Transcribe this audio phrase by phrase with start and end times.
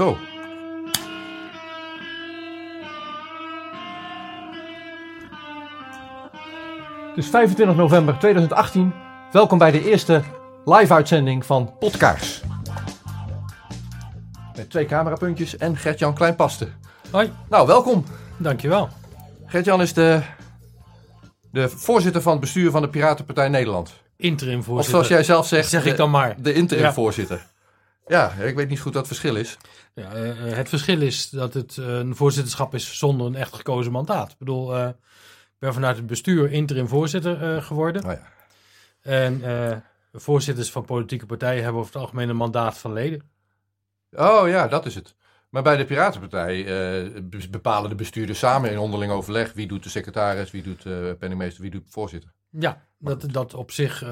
[0.00, 0.16] Zo.
[7.08, 8.92] Het is 25 november 2018.
[9.32, 10.22] Welkom bij de eerste
[10.64, 12.40] live-uitzending van Podkaars.
[14.56, 16.68] Met twee camerapuntjes en Gert-Jan Kleinpaste.
[17.10, 18.04] Hoi, Nou, welkom.
[18.36, 18.88] dankjewel.
[19.46, 20.20] Gert-Jan is de,
[21.50, 23.92] de voorzitter van het bestuur van de Piratenpartij Nederland.
[24.16, 24.90] Interim Of voorzitter.
[24.92, 26.34] zoals jij zelf zegt, zeg ik de- dan maar.
[26.38, 26.92] de interim Ja.
[26.92, 27.46] voorzitter.
[28.10, 29.56] Ja, ik weet niet goed wat het verschil is.
[29.94, 33.54] Ja, eh, eh, het verschil is dat het eh, een voorzitterschap is zonder een echt
[33.54, 34.30] gekozen mandaat.
[34.30, 34.94] Ik bedoel, ik
[35.58, 38.02] ben vanuit het bestuur interim voorzitter geworden.
[38.02, 38.28] Nou ja.
[39.02, 43.22] En voorzitters van politieke partijen hebben over het algemeen een mandaat van leden.
[44.12, 45.14] Oh ja, dat is het.
[45.48, 46.64] Maar bij de Piratenpartij
[47.22, 51.16] be- bepalen de bestuurders samen in onderling overleg wie doet de secretaris, wie doet de
[51.18, 52.32] penningmeester, wie doet de voorzitter.
[52.50, 54.02] Ja, dat, dat op zich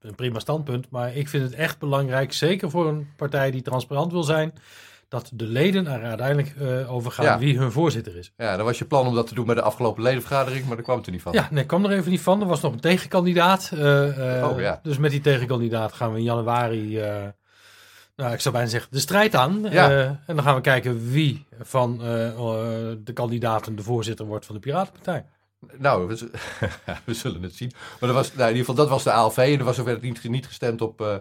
[0.00, 0.90] een prima standpunt.
[0.90, 4.52] Maar ik vind het echt belangrijk, zeker voor een partij die transparant wil zijn,
[5.08, 7.38] dat de leden er uiteindelijk eh, over gaan Ja.
[7.38, 8.32] wie hun voorzitter is.
[8.36, 10.84] Ja, dan was je plan om dat te doen bij de afgelopen ledenvergadering, maar daar
[10.84, 11.32] kwam het er niet van.
[11.32, 12.40] Ja, nee, kwam er even niet van.
[12.40, 13.70] Er was nog een tegenkandidaat.
[13.74, 14.80] eh, eh, Oh, ja.
[14.82, 17.00] Dus met die tegenkandidaat gaan we in januari,
[18.16, 19.66] nou, ik zou bijna zeggen, de strijd aan.
[19.70, 19.90] Ja.
[20.26, 21.98] En dan gaan we kijken wie van
[23.04, 25.24] de kandidaten de voorzitter wordt van de Piratenpartij.
[25.78, 26.06] Nou,
[27.04, 27.72] we, zullen het zien.
[27.74, 30.02] Maar dat was, nou, in ieder geval, dat was de ALV en er was ook
[30.02, 31.14] niet, niet gestemd op, eh,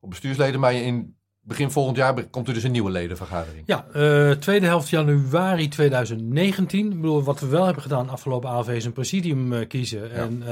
[0.00, 0.60] op bestuursleden.
[0.60, 3.62] Maar in begin volgend jaar komt er dus een nieuwe ledenvergadering.
[3.66, 6.92] Ja, eh, tweede helft januari 2019.
[6.92, 10.12] Ik bedoel, wat we wel hebben gedaan afgelopen AV is een presidium eh, kiezen.
[10.12, 10.42] En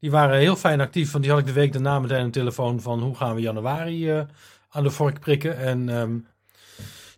[0.00, 2.80] die waren heel fijn actief, want die had ik de week daarna meteen een telefoon
[2.80, 4.26] van hoe gaan we januari
[4.70, 5.58] aan de vork prikken.
[5.58, 6.18] En ehm,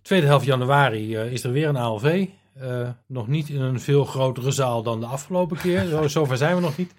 [0.02, 2.26] tweede helft januari is er weer een ALV.
[2.54, 5.84] Eh, nog niet in een veel grotere zaal dan de afgelopen keer.
[5.86, 6.94] Zo, zover zijn we nog niet.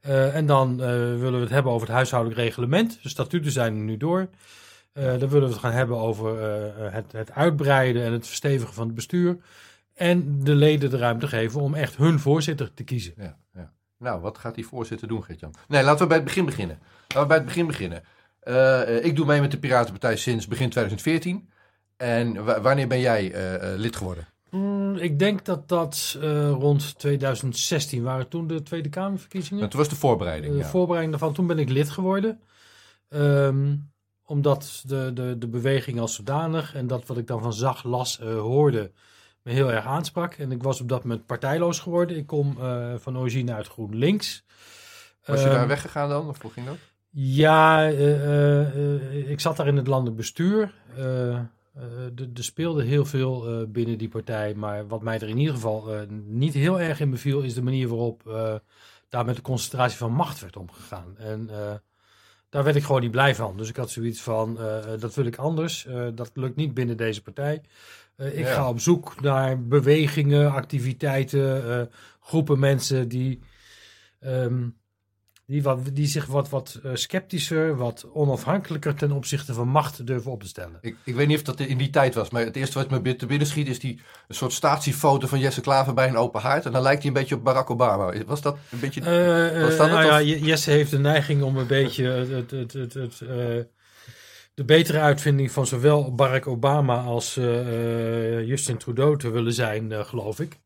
[0.00, 2.98] Eh, en dan eh, willen we het hebben over het huishoudelijk reglement.
[3.02, 4.28] De statuten zijn nu door.
[4.92, 6.40] Dan willen we het gaan hebben over
[6.92, 9.36] het, het uitbreiden en het verstevigen van het bestuur.
[9.94, 13.12] En de leden de ruimte geven om echt hun voorzitter te kiezen.
[13.16, 13.72] Ja, ja.
[13.98, 15.54] Nou, wat gaat die voorzitter doen, Gert-Jan?
[15.68, 16.78] Nee, laten we bij het begin beginnen.
[17.00, 18.02] Laten we bij het begin beginnen.
[19.04, 21.48] Ik doe mee met de Piratenpartij sinds begin 2014.
[21.96, 23.32] En wa- wanneer ben jij
[23.76, 24.26] lid geworden?
[24.54, 29.68] Mm, ik denk dat dat eh, rond 2016 waren toen de Tweede Kamerverkiezingen.
[29.68, 30.52] Toen was de voorbereiding.
[30.52, 30.66] De ja.
[30.66, 32.40] voorbereiding daarvan, toen ben ik lid geworden.
[33.08, 33.76] Ehm,
[34.24, 38.20] omdat de, de, de beweging als zodanig en dat wat ik dan van zag, las,
[38.20, 38.90] eh, hoorde,
[39.42, 40.34] me heel erg aansprak.
[40.34, 42.16] En ik was op dat moment partijloos geworden.
[42.16, 44.44] Ik kom eh, van origine uit GroenLinks.
[45.24, 46.28] Was je Ehm, daar weggegaan dan?
[46.28, 46.76] Of hoe ging dat?
[47.16, 50.72] Ja, eh, eh, eh, ik zat daar in het landelijk bestuur.
[51.74, 54.54] Eh, eh, er er speelde heel veel eh, binnen die partij.
[54.54, 57.62] Maar wat mij er in ieder geval eh, niet heel erg in beviel, is de
[57.62, 58.54] manier waarop eh,
[59.08, 61.18] daar met de concentratie van macht werd omgegaan.
[61.18, 61.74] En eh,
[62.48, 63.56] daar werd ik gewoon niet blij van.
[63.56, 65.86] Dus ik had zoiets van, eh, dat wil ik anders.
[65.86, 67.62] Eh, dat lukt niet binnen deze partij.
[68.16, 68.52] Eh, ik Ja.
[68.54, 71.86] ga op zoek naar bewegingen, activiteiten, eh,
[72.20, 73.40] groepen mensen die...
[74.20, 74.68] ehm,
[75.46, 80.30] die, wat, die zich wat, wat eh, sceptischer, wat onafhankelijker ten opzichte van macht durven
[80.30, 80.78] op te stellen.
[80.80, 83.16] Ik, ik weet niet of dat in die tijd was, maar het eerste wat me
[83.16, 86.66] te binnen schiet is die een soort statiefoto van Jesse Klaver bij een open haard.
[86.66, 88.24] En dan lijkt hij een beetje op Barack Obama.
[88.26, 89.00] Was dat een beetje...
[89.00, 92.50] Eh, Was eh, dat nou ja, of- Jesse heeft de neiging om een beetje het,
[92.50, 93.18] het, het, het,
[94.54, 97.34] de betere uitvinding van zowel Barack Obama als
[98.44, 100.60] Justin Trudeau te willen zijn, geloof ik.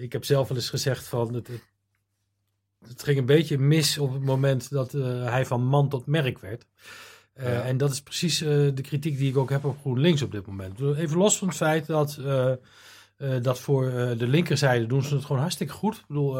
[0.00, 1.62] Ik heb zelf wel eens gezegd van het, het,
[2.88, 6.38] het ging een beetje mis op het moment dat eh, hij van man tot merk
[6.38, 6.66] werd.
[7.32, 7.60] Eh, Ja.
[7.62, 10.46] En dat is precies eh, de kritiek die ik ook heb op GroenLinks op dit
[10.46, 10.80] moment.
[10.80, 12.20] Even los van het feit dat,
[13.42, 13.84] dat voor
[14.18, 15.94] de linkerzijde doen ze het gewoon hartstikke goed.
[15.96, 16.36] Ik bedoel,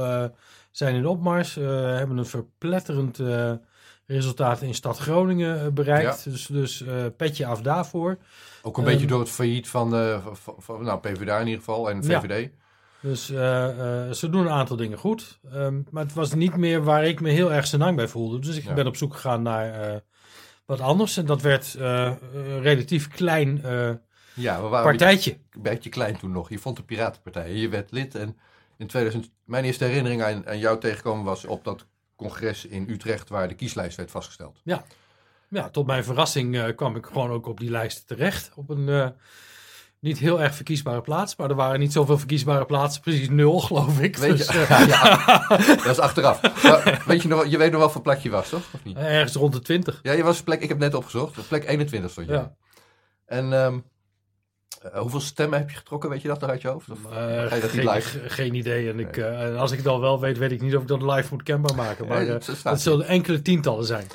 [0.70, 3.18] zijn in opmars, hebben een verpletterend
[4.06, 6.24] resultaat in stad Groningen bereikt.
[6.24, 8.18] Dus, dus eh, petje af daarvoor.
[8.62, 9.90] Ook een Ehm, beetje door het failliet van,
[10.32, 12.20] van, van- nou, PvdA in ieder geval en Ja.
[13.00, 15.38] Dus eh, eh, ze doen een aantal dingen goed.
[15.52, 18.38] Ehm, maar het was niet meer waar ik me heel erg senang bij voelde.
[18.38, 18.74] Dus ik Ja.
[18.74, 19.96] ben op zoek gegaan naar eh,
[20.66, 21.16] wat anders.
[21.16, 23.60] En dat werd een relatief klein
[24.34, 25.30] Ja, we waren partijtje.
[25.50, 26.48] een beetje klein toen nog.
[26.48, 27.52] Je vond de Piratenpartij.
[27.54, 28.36] Je werd lid en
[28.76, 29.30] in 2000...
[29.44, 31.86] Mijn eerste herinnering aan, aan jou tegenkomen was op dat
[32.16, 34.60] congres in Utrecht waar de kieslijst werd vastgesteld.
[35.50, 38.50] Ja, tot mijn verrassing kwam ik gewoon ook op die lijst terecht.
[38.54, 39.14] Op een
[40.00, 41.36] niet heel erg verkiesbare plaats.
[41.36, 43.02] Maar er waren niet zoveel verkiesbare plaatsen.
[43.02, 44.16] Precies nul, geloof ik.
[44.16, 46.62] Weet Dus, eh, ja, dat is achteraf.
[46.62, 48.62] Maar weet je, nog, je weet nog wel voor plek je was, toch?
[48.74, 48.96] Of niet?
[48.96, 50.00] ergens rond de 20.
[50.02, 51.38] Ja, je was plek, ik heb net opgezocht.
[51.38, 52.32] Op plek 21 stond je.
[52.32, 52.54] Ja.
[53.26, 53.78] En ehm,
[54.82, 56.90] eh, hoeveel stemmen heb je getrokken, weet je dat nog uit je hoofd?
[56.90, 58.28] Of Eh, ga je dat niet geen, live?
[58.28, 58.90] geen idee.
[58.90, 59.18] En ik,
[59.58, 61.74] als ik het al wel weet, weet ik niet of ik dat live moet kenbaar
[61.74, 62.06] maken.
[62.06, 64.06] Maar eh, dat zullen enkele tientallen zijn.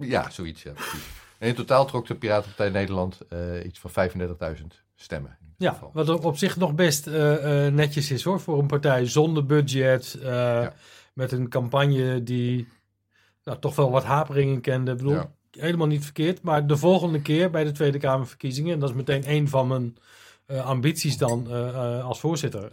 [0.00, 0.62] Ja, zoiets.
[0.62, 1.06] Ja, precies.
[1.38, 3.18] En in totaal trok de Piratenpartij Nederland
[3.64, 5.36] iets van 35.000 stemmen.
[5.58, 5.90] Ja, geval.
[5.94, 8.40] wat op zich nog best eh, eh, netjes is hoor.
[8.40, 10.18] Voor een partij zonder budget.
[10.22, 10.66] eh,
[11.12, 12.68] Met een campagne die
[13.44, 14.90] nou, toch wel wat haperingen kende.
[14.90, 15.30] Ik bedoel, Ja.
[15.50, 16.42] helemaal niet verkeerd.
[16.42, 18.72] Maar de volgende keer bij de Tweede Kamerverkiezingen.
[18.72, 19.96] En dat is meteen een van mijn
[20.62, 21.46] ambities dan
[22.02, 22.70] als voorzitter.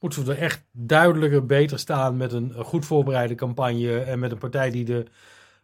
[0.00, 3.98] moeten we er echt duidelijker beter staan met een goed voorbereide campagne.
[4.00, 5.06] En met een partij die de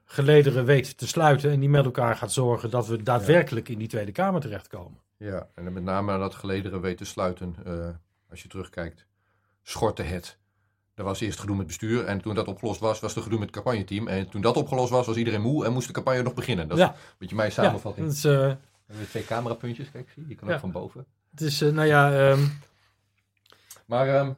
[0.04, 1.50] gelederen weet te sluiten.
[1.50, 4.98] En die met elkaar gaat zorgen dat we daadwerkelijk in die Tweede Kamer terechtkomen.
[5.24, 7.88] Ja, en dan met name dat gelederen weten sluiten, eh,
[8.30, 9.06] als je terugkijkt,
[9.62, 10.38] schortte het.
[10.94, 13.46] Er was eerst gedoe met bestuur en toen dat opgelost was, was er gedoe met
[13.46, 14.08] het campagneteam.
[14.08, 16.68] En toen dat opgelost was, was iedereen moe en moest de campagne nog beginnen.
[16.68, 16.90] Dat is Ja.
[16.90, 18.06] een beetje mijn Ja, samenvatting.
[18.06, 20.54] dat is, eh, We hebben twee camerapuntjes, kijk, zie je, die kan Ja.
[20.54, 21.06] ook van boven.
[21.30, 22.40] het is eh, nou ja, ehm,
[23.86, 24.32] Maar ehm,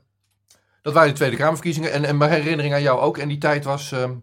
[0.83, 1.93] dat waren de Tweede Kamerverkiezingen.
[1.93, 3.93] En, en mijn herinnering aan jou ook in die tijd was...
[3.93, 4.15] ehm,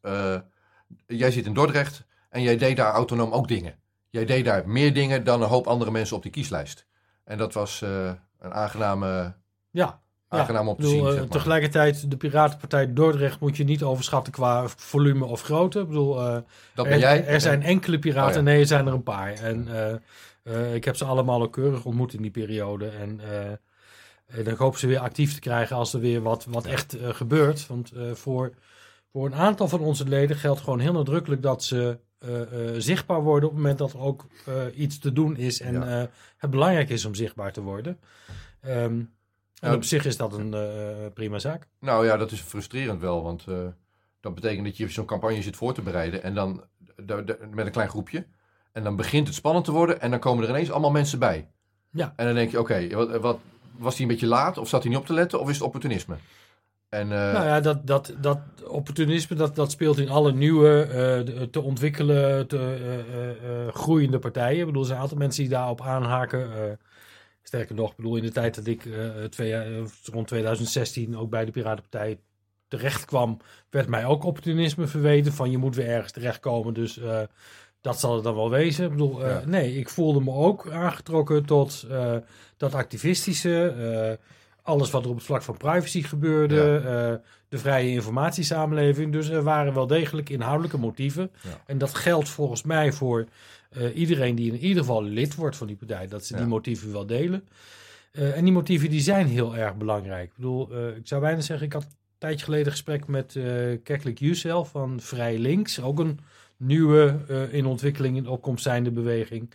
[0.00, 0.40] eh,
[1.06, 3.78] jij zit in Dordrecht en jij deed daar autonoom ook dingen.
[4.10, 6.86] Jij deed daar meer dingen dan een hoop andere mensen op die kieslijst.
[7.24, 9.34] En dat was eh, een aangename,
[9.70, 10.00] ja.
[10.28, 11.04] aangenaam om te bedoel, zien.
[11.06, 11.28] eh, zeg maar.
[11.28, 15.80] tegelijkertijd, de Piratenpartij Dordrecht moet je niet overschatten qua volume of grootte.
[15.80, 16.32] Ik bedoel, eh,
[16.74, 17.26] Dat er, ben jij.
[17.26, 18.40] er zijn enkele piraten, Oh ja.
[18.42, 19.32] nee, er zijn er een paar.
[19.32, 19.68] En
[20.74, 22.88] ik heb ze allemaal ook keurig ontmoet in die periode.
[22.88, 23.20] En,
[24.26, 27.66] en ik hoop ze weer actief te krijgen als er weer wat, wat echt gebeurt.
[27.66, 28.52] Want voor,
[29.12, 31.98] voor een aantal van onze leden geldt gewoon heel nadrukkelijk dat ze
[32.76, 35.60] zichtbaar worden op het moment dat er ook eh, iets te doen is.
[35.60, 36.00] En Ja.
[36.02, 36.06] eh,
[36.36, 37.98] het belangrijk is om zichtbaar te worden.
[38.60, 39.00] Ehm,
[39.60, 41.66] en op zich is dat een eh, prima zaak.
[41.80, 43.22] Nou ja, dat is frustrerend wel.
[43.22, 43.56] Want eh,
[44.20, 46.22] dat betekent dat je zo'n campagne zit voor te bereiden.
[46.22, 46.64] En dan
[47.50, 48.26] met een klein groepje.
[48.72, 50.00] En dan begint het spannend te worden.
[50.00, 51.48] En dan komen er ineens allemaal mensen bij.
[51.90, 52.12] Ja.
[52.16, 53.38] En dan denk je, oké, wat, wat,
[53.76, 54.58] was hij een beetje laat?
[54.58, 55.40] Of zat hij niet op te letten?
[55.40, 56.16] Of is het opportunisme?
[56.88, 61.42] En eh, Nou ja, dat, dat, dat opportunisme dat, dat speelt in alle nieuwe, eh,
[61.42, 62.76] te ontwikkelen, te
[63.42, 64.60] eh, groeiende partijen.
[64.60, 66.78] Ik bedoel, er zijn een aantal mensen die daarop aanhaken.
[67.42, 68.88] sterker nog, ik bedoel, in de tijd dat ik
[69.30, 72.18] twee, rond 2016 ook bij de Piratenpartij
[72.68, 73.40] terecht kwam,
[73.70, 75.32] werd mij ook opportunisme verweten.
[75.32, 77.00] Van je moet weer ergens terechtkomen, dus
[77.80, 78.84] dat zal het dan wel wezen.
[78.84, 79.42] Ik bedoel, Ja.
[79.46, 81.86] nee, ik voelde me ook aangetrokken tot
[82.56, 84.18] dat activistische.
[84.68, 86.76] Alles wat er op het vlak van privacy gebeurde.
[86.76, 89.12] eh, de vrije informatiesamenleving.
[89.12, 91.30] Dus er waren wel degelijk inhoudelijke motieven.
[91.42, 91.62] Ja.
[91.66, 93.26] En dat geldt volgens mij voor
[93.70, 96.06] eh, iedereen die in ieder geval lid wordt van die partij.
[96.06, 97.48] Dat ze die motieven wel delen.
[98.12, 100.28] Eh, en die motieven die zijn heel erg belangrijk.
[100.28, 103.44] Ik bedoel, ik zou bijna zeggen, ik had een tijdje geleden een gesprek met eh
[103.82, 105.80] Keklik Jusel van Vrij Links.
[105.80, 106.18] Ook een
[106.56, 107.16] nieuwe
[107.50, 109.50] in ontwikkeling, in opkomst zijnde beweging.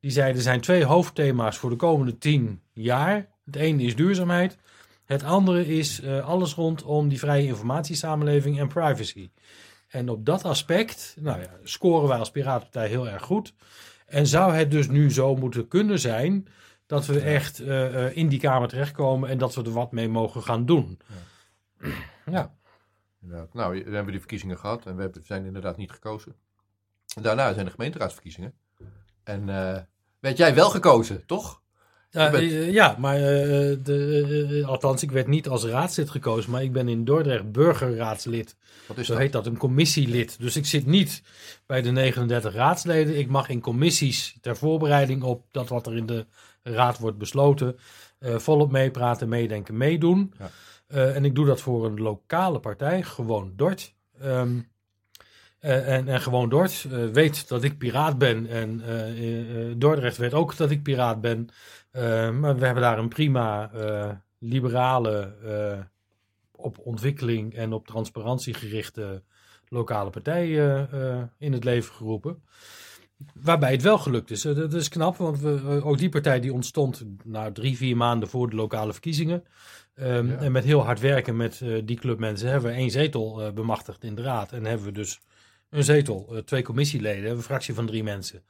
[0.00, 3.28] Die zei, er zijn twee hoofdthema's voor de komende tien jaar.
[3.48, 4.56] Het ene is duurzaamheid.
[5.04, 9.30] Het andere is eh, alles rondom die vrije informatiesamenleving en privacy.
[9.88, 13.54] En op dat aspect nou ja, scoren wij als Piratenpartij heel erg goed.
[14.06, 16.48] En zou het dus nu zo moeten kunnen zijn
[16.86, 20.08] dat we echt eh, eh, in die Kamer terechtkomen en dat we er wat mee
[20.08, 21.00] mogen gaan doen.
[22.30, 22.54] Ja,
[23.20, 23.54] inderdaad.
[23.54, 24.86] nou, dan hebben we die verkiezingen gehad.
[24.86, 26.34] En we zijn inderdaad niet gekozen.
[27.22, 28.54] Daarna zijn de gemeenteraadsverkiezingen.
[29.24, 29.46] En
[30.20, 31.62] werd jij wel gekozen, toch?
[32.10, 33.20] Ja, bent- eh, ja maar eh,
[33.82, 38.56] de, eh, althans, ik werd niet als raadslid gekozen, maar ik ben in Dordrecht burgerraadslid.
[38.86, 39.22] Wat is Zo dat?
[39.22, 40.40] heet dat, een commissielid.
[40.40, 41.22] Dus ik zit niet
[41.66, 43.18] bij de 39 raadsleden.
[43.18, 46.26] Ik mag in commissies ter voorbereiding op dat wat er in de
[46.62, 47.76] raad wordt besloten,
[48.18, 50.32] eh, volop meepraten, meedenken, meedoen.
[50.38, 50.50] Ja.
[50.86, 53.94] Eh, en ik doe dat voor een lokale partij, gewoon Dort.
[54.20, 54.58] Ehm,
[55.58, 58.46] eh, en, en gewoon Dort eh, weet dat ik piraat ben.
[58.46, 61.48] En eh, Dordrecht weet ook dat ik piraat ben.
[62.40, 63.70] Maar we hebben daar een prima
[64.38, 65.34] liberale,
[66.52, 69.22] op ontwikkeling en op transparantie gerichte
[69.68, 70.48] lokale partij
[71.38, 72.42] in het leven geroepen.
[73.34, 74.42] Waarbij het wel gelukt is.
[74.42, 78.50] Dat is knap, want we, ook die partij die ontstond nou, drie, vier maanden voor
[78.50, 79.44] de lokale verkiezingen.
[79.94, 80.36] Ehm, Ja.
[80.36, 84.22] En met heel hard werken met die clubmensen hebben we één zetel bemachtigd in de
[84.22, 84.52] raad.
[84.52, 85.20] En hebben we dus
[85.70, 88.44] een zetel, eh, twee commissieleden, een fractie van drie mensen.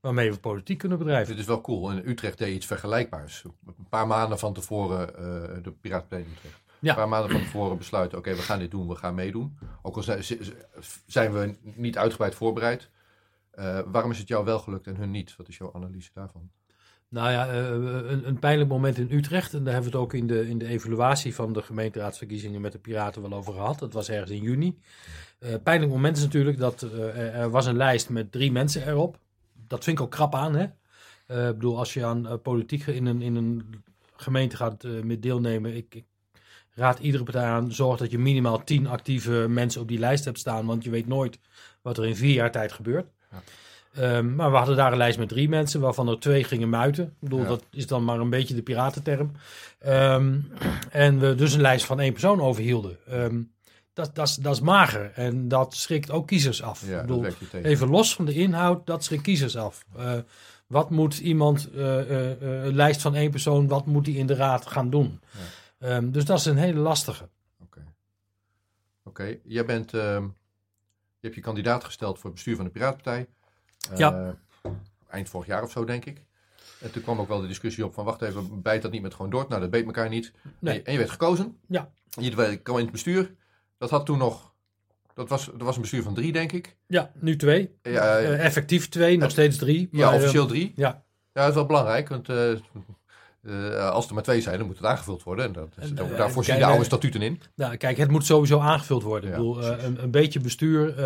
[0.00, 1.30] Waarmee we politiek kunnen bedrijven.
[1.30, 1.90] Dit is wel cool.
[1.90, 3.44] In Utrecht deed je iets vergelijkbaars.
[3.44, 6.62] Een paar maanden van tevoren, eh, de Piratenpartij in Utrecht.
[6.78, 6.90] Ja.
[6.90, 9.58] Een paar maanden van tevoren besluiten, oké, we gaan dit doen, we gaan meedoen.
[9.82, 10.24] Ook al zijn,
[11.06, 12.90] zijn we niet uitgebreid voorbereid.
[13.50, 15.36] Eh, waarom is het jou wel gelukt en hun niet?
[15.36, 16.50] Wat is jouw analyse daarvan?
[17.10, 19.54] Nou ja, eh, een, een pijnlijk moment in Utrecht.
[19.54, 22.72] En daar hebben we het ook in de, in de evaluatie van de gemeenteraadsverkiezingen met
[22.72, 23.78] de Piraten wel over gehad.
[23.78, 24.78] Dat was ergens in juni.
[25.38, 29.18] Eh pijnlijk moment is natuurlijk dat eh, er, was een lijst met drie mensen erop.
[29.66, 30.66] Dat vind ik ook krap aan, hè.
[31.30, 33.82] Eh, ik bedoel, als je aan eh, politiek in een, in een
[34.16, 35.76] gemeente gaat eh, met deelnemen.
[35.76, 36.04] Ik, ik
[36.74, 40.38] raad iedere partij aan, zorg dat je minimaal tien actieve mensen op die lijst hebt
[40.38, 40.66] staan.
[40.66, 41.38] Want je weet nooit
[41.82, 43.06] wat er in vier jaar tijd gebeurt.
[43.94, 47.04] Ehm, maar we hadden daar een lijst met drie mensen, waarvan er twee gingen muiten.
[47.04, 47.46] Ik bedoel, Ja.
[47.46, 49.32] dat is dan maar een beetje de piratenterm.
[49.78, 50.38] Ehm,
[50.90, 52.96] en we dus een lijst van één persoon overhielden.
[53.06, 53.42] Ehm,
[53.92, 56.86] dat, dat, is, dat is mager en dat schrikt ook kiezers af.
[56.86, 57.26] Ja, Ik bedoel,
[57.62, 59.84] even los van de inhoud, dat schrikt kiezers af.
[59.96, 60.18] Eh,
[60.66, 64.34] wat moet iemand, eh, eh, een lijst van één persoon, wat moet hij in de
[64.34, 65.20] raad gaan doen?
[66.02, 67.28] Dus dat is een hele lastige.
[67.62, 67.80] Oké.
[69.04, 70.30] Oké, jij bent, je
[71.20, 73.26] hebt je kandidaat gesteld voor het bestuur van de Piratenpartij.
[73.92, 74.36] Eh, Ja.
[75.08, 76.22] Eind vorig jaar of zo, denk ik.
[76.80, 79.14] En toen kwam ook wel de discussie op van, wacht even, bijt dat niet met
[79.14, 79.46] gewoon door?
[79.48, 80.32] Nou, dat beet elkaar niet.
[80.58, 80.72] Nee.
[80.74, 81.56] En, je, en je werd gekozen.
[81.68, 81.90] Ja.
[82.20, 83.34] Je kwam in het bestuur.
[83.78, 84.52] Dat had toen nog,
[85.14, 86.76] dat was, dat was een bestuur van drie, denk ik.
[86.86, 87.74] Ja, nu twee.
[87.82, 89.88] Ja, Eh, effectief twee, nog steeds drie.
[89.92, 90.72] ja, maar, officieel eh, drie.
[90.76, 91.02] ja.
[91.32, 92.52] Ja, dat is wel belangrijk, want eh,
[93.42, 95.44] eh, als er maar twee zijn, dan moet het aangevuld worden.
[95.44, 97.40] En dat, is- En, daar- eh, daarvoor zien kijk, de oude eh, statuten in.
[97.54, 99.30] Nou, kijk, het moet sowieso aangevuld worden.
[99.30, 100.98] Ja, ik bedoel, eh, een, een beetje bestuur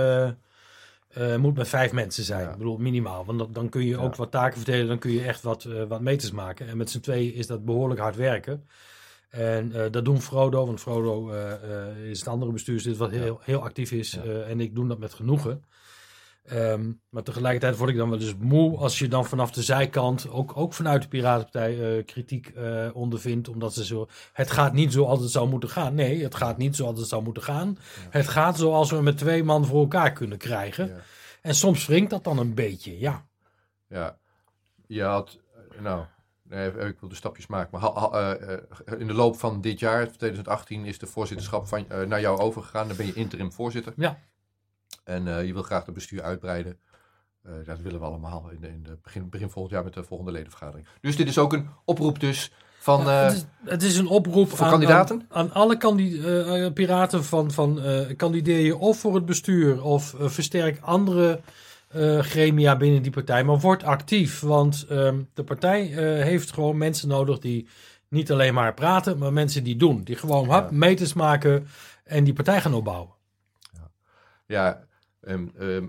[1.15, 2.45] eh, moet met vijf mensen zijn.
[2.45, 2.51] Ja.
[2.51, 3.25] Ik bedoel, minimaal.
[3.25, 3.97] Want dan, dan kun je Ja.
[4.03, 4.87] ook wat taken verdelen.
[4.87, 6.69] Dan kun je echt wat, eh, wat meters maken.
[6.69, 8.65] En met z'n tweeën is dat behoorlijk hard werken.
[9.31, 10.67] En eh, dat doen Frodo.
[10.67, 11.31] Want Frodo
[12.05, 14.19] is het andere bestuurslid wat heel, heel actief is.
[14.49, 15.65] En ik doe dat met genoegen.
[16.45, 20.29] Ehm, maar tegelijkertijd word ik dan wel eens moe als je dan vanaf de zijkant,
[20.31, 23.49] ook, ook vanuit de Piratenpartij, eh, kritiek eh, ondervindt.
[23.49, 24.09] Omdat ze zo.
[24.33, 25.95] Het gaat niet zoals het zou moeten gaan.
[25.95, 27.79] Nee, het gaat niet zoals het zou moeten gaan.
[28.11, 30.87] Het gaat zoals we met twee man voor elkaar kunnen krijgen.
[30.87, 30.95] Ja.
[31.43, 33.27] En soms wringt dat dan een beetje, ja.
[33.89, 34.19] Ja,
[34.87, 36.05] je had, eh, nou,
[36.43, 38.39] nee, ik wil de stapjes maken, maar ha- ha-
[38.99, 42.89] in de loop van dit jaar, 2018, is de voorzitterschap van, naar jou overgegaan.
[42.89, 43.93] Dan ben je interim voorzitter.
[43.97, 44.19] Ja.
[45.05, 46.79] En eh, je wil graag het bestuur uitbreiden.
[47.43, 50.05] Eh, dat willen we allemaal in, de, in de begin, begin volgend jaar met de
[50.05, 50.87] volgende ledenvergadering.
[51.01, 53.01] Dus dit is ook een oproep dus van...
[53.05, 55.27] Ja, eh, het, is, het is een oproep voor aan, kandidaten?
[55.29, 57.81] Aan, aan alle kandi- piraten van, van
[58.17, 61.41] kandideer je of voor het bestuur of versterk andere
[62.21, 63.45] gremia binnen die partij.
[63.45, 65.83] Maar word actief, want ehm, de partij
[66.23, 67.69] heeft gewoon mensen nodig die
[68.09, 70.03] niet alleen maar praten, maar mensen die doen.
[70.03, 70.77] Die gewoon hap, Ja.
[70.77, 71.67] meters maken
[72.05, 73.13] en die partij gaan opbouwen.
[74.47, 74.85] Ja,
[75.27, 75.87] ehm, ehm,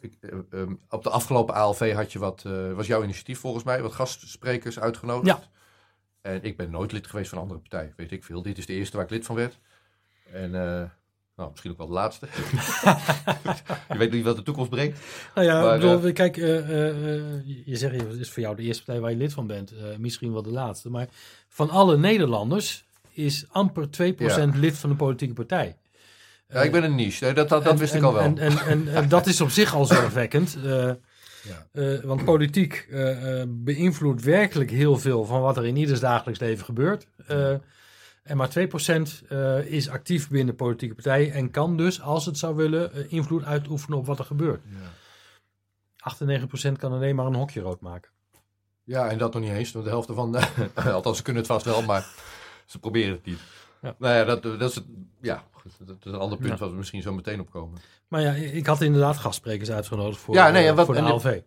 [0.00, 3.64] ik, eh, ehm, op de afgelopen ALV had je wat, eh, was jouw initiatief volgens
[3.64, 5.26] mij, wat gastsprekers uitgenodigd.
[5.26, 5.50] Ja.
[6.20, 8.42] En ik ben nooit lid geweest van een andere partij, weet ik veel.
[8.42, 9.58] Dit is de eerste waar ik lid van werd.
[10.32, 10.90] En eh,
[11.36, 12.26] nou, misschien ook wel de laatste.
[13.92, 15.00] je weet niet wat de toekomst brengt.
[15.34, 19.02] Nou ja, Maar, kijk, eh, eh, je zegt het is voor jou de eerste partij
[19.02, 19.72] waar je lid van bent.
[19.98, 20.90] misschien wel de laatste.
[20.90, 21.08] Maar
[21.48, 25.76] van alle Nederlanders is amper 2% lid van een politieke partij.
[26.48, 28.22] Ja, ik ben een niche, dat, dat, dat En- wist ik al wel.
[28.22, 30.56] En, en, en, dat is op zich al zorgwekkend.
[30.64, 30.90] eh,
[31.42, 31.66] Ja.
[31.72, 36.64] eh, want politiek eh, beïnvloedt werkelijk heel veel van wat er in ieders dagelijks leven
[36.64, 37.06] gebeurt.
[38.22, 42.56] En maar 2% eh, is actief binnen politieke partijen en kan dus, als het zou
[42.56, 44.60] willen, invloed uitoefenen op wat er gebeurt.
[44.70, 44.88] Ja.
[46.68, 48.10] 98% kan alleen maar een hokje rood maken.
[48.84, 49.72] Ja, en dat nog niet eens.
[49.72, 50.36] want De helft ervan,
[50.74, 52.06] althans ze kunnen het vast wel, maar
[52.66, 53.38] ze proberen het niet.
[53.82, 53.94] Ja.
[53.98, 54.84] Nou ja, dat, dat is, het,
[55.20, 55.44] ja,
[55.78, 56.56] dat is een ander punt Ja.
[56.58, 57.78] wat we misschien zo meteen opkomen.
[58.08, 61.00] Maar ja, ik had inderdaad gastsprekers uitgenodigd voor, Ja, nee, en eh, wat- voor de
[61.00, 61.40] en ALV.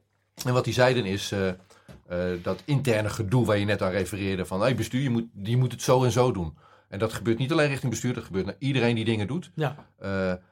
[0.46, 1.56] En wat die zeiden is eh, eh,
[2.44, 4.46] dat interne gedoe waar je net aan refereerde.
[4.46, 6.58] Van hey, bestuur, je moet, je moet het zo en zo doen.
[6.88, 9.52] En dat gebeurt niet alleen richting bestuur, dat gebeurt naar iedereen die dingen doet.
[9.56, 9.76] Ja,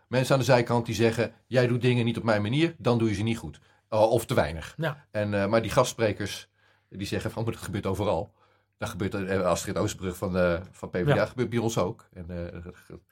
[0.07, 3.09] mensen aan de zijkant die zeggen, jij doet dingen niet op mijn manier, dan doe
[3.09, 3.59] je ze niet goed.
[3.89, 4.73] Of te weinig.
[4.77, 5.05] ja.
[5.11, 6.47] En, maar die gastsprekers,
[6.89, 8.33] die zeggen van, maar dat gebeurt overal.
[8.79, 11.25] Dat gebeurt, eh, Astrid Oosterbrug van, eh van PvdA, Ja.
[11.25, 12.07] gebeurt bij ons ook.
[12.13, 12.59] En, eh,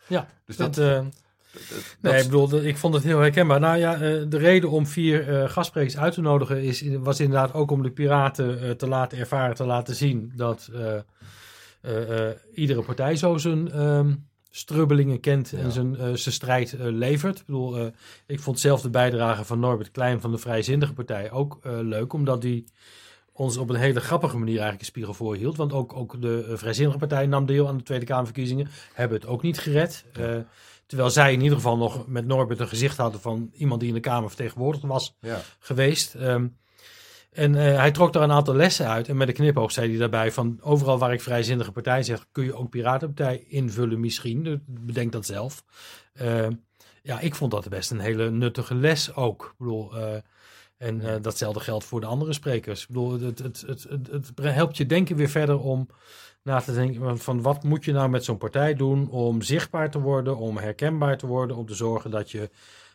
[0.08, 0.28] ja.
[0.46, 3.60] dus Dat, Nee, dat- ik bedoel, ik vond het heel herkenbaar.
[3.60, 3.96] Nou ja,
[4.26, 8.78] de reden om vier gastsprekers uit te nodigen is, was inderdaad ook om de piraten
[8.78, 10.70] te laten ervaren, te laten zien dat
[12.54, 14.14] iedere partij zo zijn ehm,
[14.50, 15.58] strubbelingen kent Ja.
[15.58, 17.40] en zijn, zijn strijd levert.
[17.40, 17.92] Ik bedoel,
[18.26, 22.42] ik vond zelf de bijdrage van Norbert Klein van de Vrijzinnige Partij ook leuk, omdat
[22.42, 22.64] die
[23.38, 25.58] ons op een hele grappige manier eigenlijk een spiegel voorhield.
[25.58, 29.28] Want ook, ook de eh, Vrijzinnige Partij nam deel aan de Tweede Kamerverkiezingen, hebben het
[29.28, 30.06] ook niet gered.
[30.14, 30.36] Eh,
[30.88, 33.96] Terwijl zij in ieder geval nog met Norbert een gezicht hadden van iemand die in
[33.96, 35.42] de Kamer vertegenwoordigd was ja.
[35.60, 36.16] geweest.
[36.16, 36.48] Ehm,
[37.32, 39.08] en eh, hij trok daar een aantal lessen uit.
[39.08, 42.44] En met een knipoog zei hij daarbij van overal waar ik vrijzinnige partij zeg, kun
[42.44, 44.64] je ook piratenpartij invullen misschien.
[44.66, 45.64] Bedenk dat zelf.
[46.14, 46.52] Ehm,
[47.02, 49.44] ja, ik vond dat best een hele nuttige les ook.
[49.44, 49.94] Ik bedoel,
[50.78, 52.82] en eh, datzelfde geldt voor de andere sprekers.
[52.82, 55.88] Ik bedoel, het, het, het, het, helpt je denken weer verder om
[56.44, 60.00] na te denken van- wat moet je nou met zo'n partij doen om zichtbaar te
[60.00, 62.50] worden, om herkenbaar te worden, om te zorgen dat je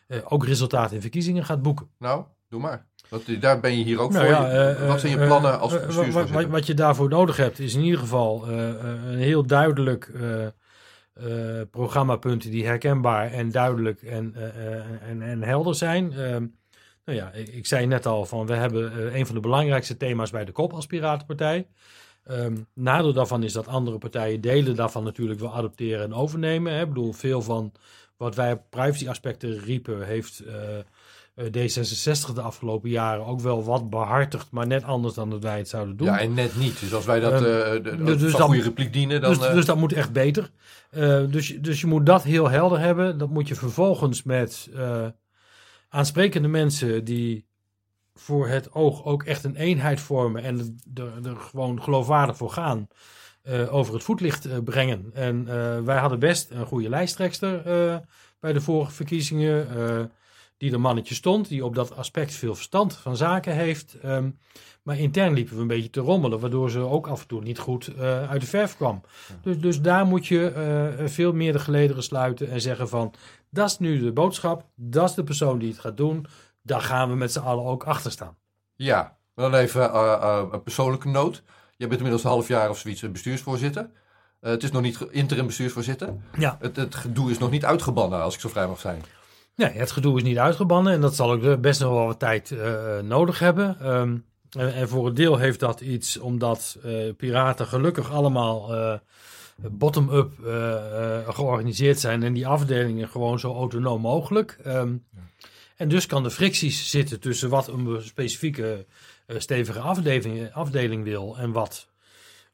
[0.07, 1.89] eh, ook resultaten in verkiezingen gaat boeken.
[1.99, 2.85] Nou, doe maar.
[3.09, 4.33] Want eh, daar ben je hier ook Nou voor.
[4.35, 6.49] ja, wat zijn je plannen als wat- bestuursvoorzitter?
[6.49, 10.11] wat, je daarvoor nodig hebt, is in ieder geval een heel duidelijk
[11.71, 14.35] programmapunten die herkenbaar en duidelijk en,
[15.07, 16.13] en, en helder zijn.
[17.05, 19.97] Nou ja, ik, ik zei net al van we hebben eh, een van de belangrijkste
[19.97, 21.67] thema's bij de kop als Piratenpartij.
[22.23, 26.73] Ehm nadeel daarvan is dat andere partijen delen daarvan natuurlijk wel adopteren en overnemen.
[26.73, 26.81] Hè.
[26.81, 27.71] Ik bedoel, veel van
[28.17, 30.77] wat wij privacy aspecten riepen, heeft eh,
[31.35, 35.57] eh, D66 de afgelopen jaren ook wel wat behartigd, maar net anders dan dat wij
[35.57, 36.07] het zouden doen.
[36.07, 36.79] Ja, en net niet.
[36.79, 39.33] Dus als wij dat de- dus- dus dan- goede repliek dienen, dan...
[39.33, 40.49] dus, dus dat moet echt beter.
[41.29, 43.17] Dus, je- dus je moet dat heel helder hebben.
[43.17, 44.69] Dat moet je vervolgens met
[45.93, 47.45] aansprekende mensen die
[48.13, 50.79] voor het oog ook echt een eenheid vormen en
[51.23, 52.87] er, gewoon geloofwaardig voor gaan,
[53.41, 55.09] eh, over het voetlicht eh, brengen.
[55.13, 57.63] En eh, wij hadden best een goede lijsttrekster
[58.39, 59.67] bij de vorige verkiezingen,
[60.57, 63.97] die er mannetje stond, die op dat aspect veel verstand van zaken heeft.
[64.01, 64.29] Ehm,
[64.83, 67.59] maar intern liepen we een beetje te rommelen, waardoor ze ook af en toe niet
[67.59, 69.01] goed eh, uit de verf kwam.
[69.41, 73.13] Dus, dus daar moet je eh, veel meer de gelederen sluiten en zeggen van,
[73.49, 76.25] dat is nu de boodschap, dat is de persoon die het gaat doen,
[76.61, 78.35] daar gaan we met z'n allen ook achter staan.
[78.75, 81.43] Ja, dan even eh, een persoonlijke noot.
[81.77, 83.89] Je bent inmiddels een half jaar of zoiets bestuursvoorzitter.
[84.39, 86.13] Het is nog niet interim bestuursvoorzitter.
[86.37, 86.57] Ja.
[86.59, 89.01] Het, het gedoe is nog niet uitgebannen, als ik zo vrij mag zijn.
[89.55, 92.51] Nee, het gedoe is niet uitgebannen en dat zal ook best nog wel wat tijd
[92.51, 93.77] eh, nodig hebben.
[93.79, 94.17] Ehm,
[94.51, 98.99] en, en voor een deel heeft dat iets omdat eh, piraten gelukkig allemaal eh,
[99.71, 100.31] bottom-up
[101.27, 104.57] georganiseerd zijn en die afdelingen gewoon zo autonoom mogelijk.
[104.63, 104.95] Ehm,
[105.77, 108.85] En dus kan de fricties zitten tussen wat een specifieke
[109.27, 111.87] stevige afdeling, afdeling wil en wat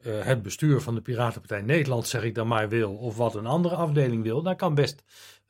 [0.04, 3.76] het bestuur van de Piratenpartij Nederland, zeg ik dan maar, wil, of wat een andere
[3.76, 4.42] afdeling wil.
[4.42, 5.04] Daar kan best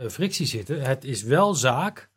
[0.08, 0.82] frictie zitten.
[0.82, 2.10] Het is wel zaak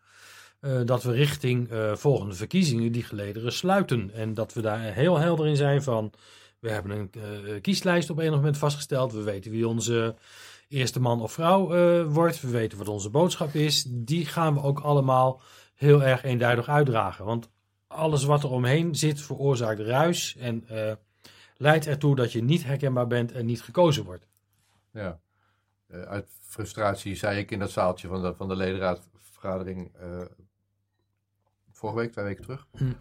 [0.60, 4.10] eh, dat we richting eh, volgende verkiezingen die gelederen sluiten.
[4.14, 6.12] En dat we daar heel helder in zijn van,
[6.62, 9.12] we hebben een eh, kieslijst op enig moment vastgesteld.
[9.12, 10.14] We weten wie onze
[10.68, 12.40] eerste man of vrouw eh, wordt.
[12.40, 13.84] We weten wat onze boodschap is.
[13.88, 15.40] Die gaan we ook allemaal
[15.74, 17.24] heel erg eenduidig uitdragen.
[17.24, 17.50] Want
[17.86, 20.92] alles wat er omheen zit veroorzaakt ruis en eh,
[21.56, 24.26] leidt ertoe dat je niet herkenbaar bent en niet gekozen wordt.
[24.92, 25.20] Ja.
[25.92, 30.20] Eh, uit frustratie zei ik in dat zaaltje van de, van de ledenraadvergadering eh,
[31.72, 32.66] vorige week, twee weken terug.
[32.76, 32.92] Hm.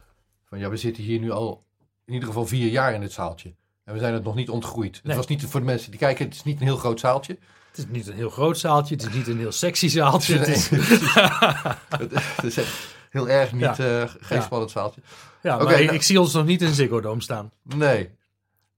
[0.43, 1.65] Van ja, we zitten hier nu al
[2.05, 3.53] in ieder geval vier jaar in dit zaaltje.
[3.83, 4.99] En we zijn het nog niet ontgroeid.
[5.03, 7.37] Het was niet voor de mensen die kijken, het is niet een heel groot zaaltje.
[7.69, 10.37] Het is niet een heel groot zaaltje, het is niet een heel sexy zaaltje.
[10.37, 10.69] Het is,
[11.99, 15.01] het, het is echt heel erg niet eh geen spannend zaaltje.
[15.41, 17.51] ja, maar Oké, ik, nou- ik zie ons nog niet in Ziggo Dome staan.
[17.63, 18.09] Nee.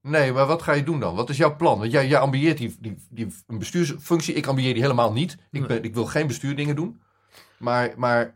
[0.06, 1.14] Nee, maar wat ga je doen dan?
[1.14, 1.78] Wat is jouw plan?
[1.78, 4.34] Want jij, jij ambieert die, die, die, een bestuursfunctie.
[4.34, 5.36] Ik ambieer die helemaal niet.
[5.50, 7.00] Ik, ben, ik wil geen bestuurdingen doen.
[7.58, 8.34] Maar, maar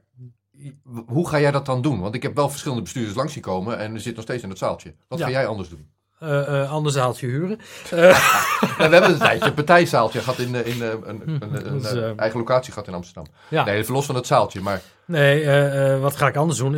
[1.07, 2.01] hoe ga jij dat dan doen?
[2.01, 4.49] Want ik heb wel verschillende bestuurders langs zien komen en er zit nog steeds in
[4.49, 4.95] het zaaltje.
[5.09, 5.25] Wat Ja.
[5.25, 5.89] ga jij anders doen?
[6.19, 7.59] Eh eh ander zaaltje huren.
[8.79, 11.81] Ja, we hebben een tijdje een partijzaaltje gehad in, eh, in eh, een, een, een,
[11.83, 13.27] Dat eh, eh, eigen locatie gehad in Amsterdam.
[13.49, 13.65] Ja.
[13.65, 14.61] Nee, even los van het zaaltje.
[14.61, 16.75] Maar Nee, eh, eh, wat ga ik anders doen?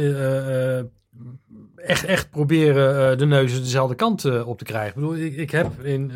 [1.85, 4.89] Echt, echt proberen eh, de neuzen dezelfde kant eh, op te krijgen.
[4.89, 6.13] Ik bedoel, ik, heb in,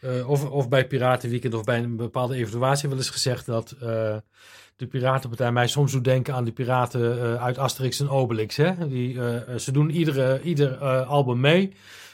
[0.00, 3.76] eh, of, of bij Piratenweekend of bij een bepaalde evaluatie wel eens gezegd dat
[4.76, 8.56] de Piratenpartij mij soms doet denken aan de piraten uit Asterix en Obelix.
[8.56, 8.88] Hè?
[8.88, 9.20] Die,
[9.56, 11.72] ze doen iedere, ieder album mee.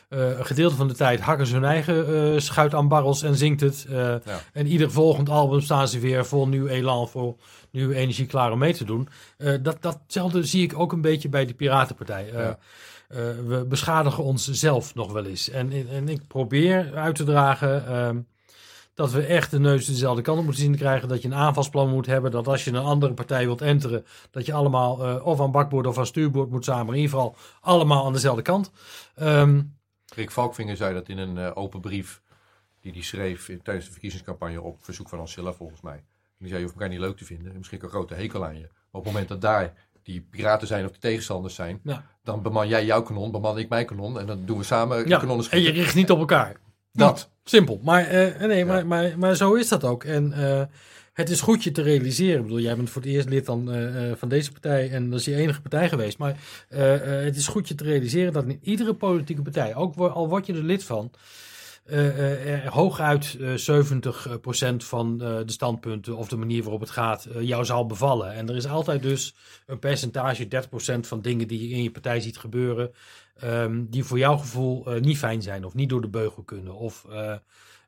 [0.08, 3.36] Eh, een gedeelte van de tijd hakken ze hun eigen eh, schuit aan barrels en
[3.36, 3.86] zingt het.
[3.90, 4.14] Eh,
[4.52, 7.38] En ieder volgend album staan ze weer vol nieuw elan, vol
[7.70, 9.08] nieuwe energie klaar om mee te doen.
[9.62, 12.30] Dat, datzelfde zie ik ook een beetje bij de Piratenpartij.
[12.32, 12.58] Ja.
[13.46, 15.50] we beschadigen ons zelf nog wel eens.
[15.50, 18.20] En, en ik probeer uit te dragen ehm,
[18.94, 21.08] dat we echt de neus dezelfde kant op moeten zien te krijgen.
[21.08, 22.30] Dat je een aanvalsplan moet hebben.
[22.30, 25.98] Dat als je een andere partij wilt enteren, dat je allemaal of aan bakboord of
[25.98, 26.86] aan stuurboord moet samen.
[26.86, 28.70] Maar in ieder geval allemaal aan dezelfde kant.
[29.14, 29.60] Ehm,
[30.16, 32.22] Rick Valkvinger zei dat in een eh, open brief
[32.80, 35.94] die hij schreef in, tijdens de verkiezingscampagne op verzoek van Ancilla volgens mij.
[35.94, 36.02] En
[36.38, 37.56] die zei, je hoeft elkaar niet leuk te vinden.
[37.56, 38.60] Misschien een grote hekel aan je.
[38.60, 42.06] Maar op het moment dat daar die piraten zijn of de tegenstanders zijn, Ja.
[42.22, 44.18] dan beman jij jouw kanon, beman ik mijn kanon.
[44.20, 45.82] En dan doen we samen ja, kanonnen en je schieten.
[45.82, 46.56] richt niet op elkaar.
[46.92, 47.30] Dat.
[47.44, 47.80] Simpel.
[47.82, 50.04] Maar, eh, nee, maar, maar, maar zo is dat ook.
[50.04, 50.62] En eh,
[51.16, 52.36] het is goed je te realiseren.
[52.36, 55.10] Ik bedoel, jij bent voor het eerst lid dan, eh, eh, van deze partij en
[55.10, 56.18] dat is je enige partij geweest.
[56.18, 56.36] Maar
[56.68, 60.46] eh, het is goed je te realiseren dat in iedere politieke partij, ook al word
[60.46, 61.10] je er lid van,
[61.86, 67.86] er hooguit eh 70% van de standpunten of de manier waarop het gaat jou zal
[67.86, 68.32] bevallen.
[68.32, 69.34] En er is altijd dus
[69.66, 72.92] een percentage, 30% van dingen die je in je partij ziet gebeuren,
[73.38, 77.06] ehm, die voor jouw gevoel niet fijn zijn of niet door de beugel kunnen of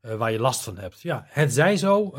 [0.00, 1.00] waar je last van hebt.
[1.00, 2.14] Ja, het zij zo.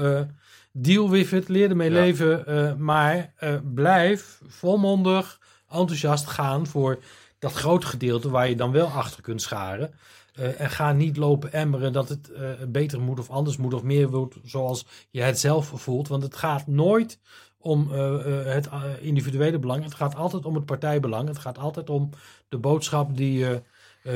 [0.82, 2.00] Deal with it, leer ermee Ja.
[2.00, 5.40] leven, eh, maar eh, blijf volmondig
[5.70, 7.00] enthousiast gaan voor
[7.40, 9.94] dat grote gedeelte waar je dan wel achter kunt scharen.
[10.34, 12.32] Eh, en ga niet lopen emmeren dat het
[12.72, 16.08] beter moet of anders moet of meer moet zoals je het zelf voelt.
[16.08, 17.20] Want het gaat nooit
[17.58, 19.84] om het individuele belang.
[19.84, 21.28] Het gaat altijd om het partijbelang.
[21.28, 22.10] Het gaat altijd om
[22.50, 23.62] de boodschap die je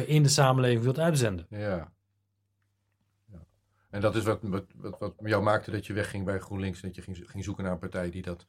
[0.06, 1.46] in de samenleving wilt uitzenden.
[1.50, 1.92] Ja.
[3.94, 6.82] En dat is wat, wat, wat, wat jou maakte dat je wegging bij GroenLinks.
[6.82, 8.46] Dat je ging, ging zoeken naar een partij die dat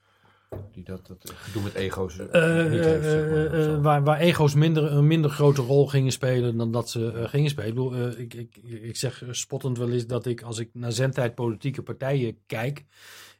[0.72, 2.24] die dat, dat gedoe met ego's uh,
[2.70, 6.56] niet heeft, zeg maar, uh, waar, waar ego's minder, een minder grote rol gingen spelen
[6.56, 7.68] dan dat ze gingen spelen.
[7.68, 11.34] Ik, bedoel, ik, ik, ik zeg spottend wel eens dat ik als ik naar zendtijd
[11.34, 12.84] politieke partijen kijk,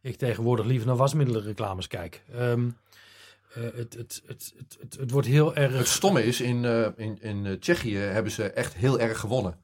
[0.00, 2.22] ik tegenwoordig liever naar wasmiddelenreclames kijk.
[2.34, 2.76] Um,
[3.48, 5.76] het, het, het, het, het, wordt heel erg...
[5.76, 6.64] Het stomme is, in,
[6.96, 9.58] in, in Tsjechië hebben ze echt heel erg gewonnen.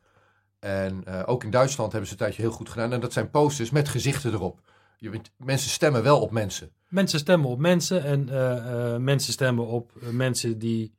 [0.60, 2.92] En ook in Duitsland hebben ze een tijdje heel goed gedaan.
[2.92, 4.60] En dat zijn posters met gezichten erop.
[4.96, 6.70] Je, mensen stemmen wel op mensen.
[6.88, 10.94] Mensen stemmen op mensen en uh, uh, mensen stemmen op mensen die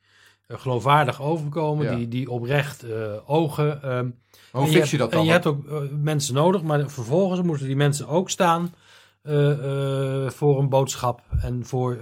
[0.47, 2.85] geloofwaardig overkomen, die, die oprecht
[3.25, 3.95] ogen.
[3.97, 4.19] Um,
[4.51, 5.19] hoe fix je, je dat dan?
[5.19, 8.73] En je hebt ook mensen nodig, maar vervolgens moeten die mensen ook staan
[10.27, 11.97] voor een boodschap en voor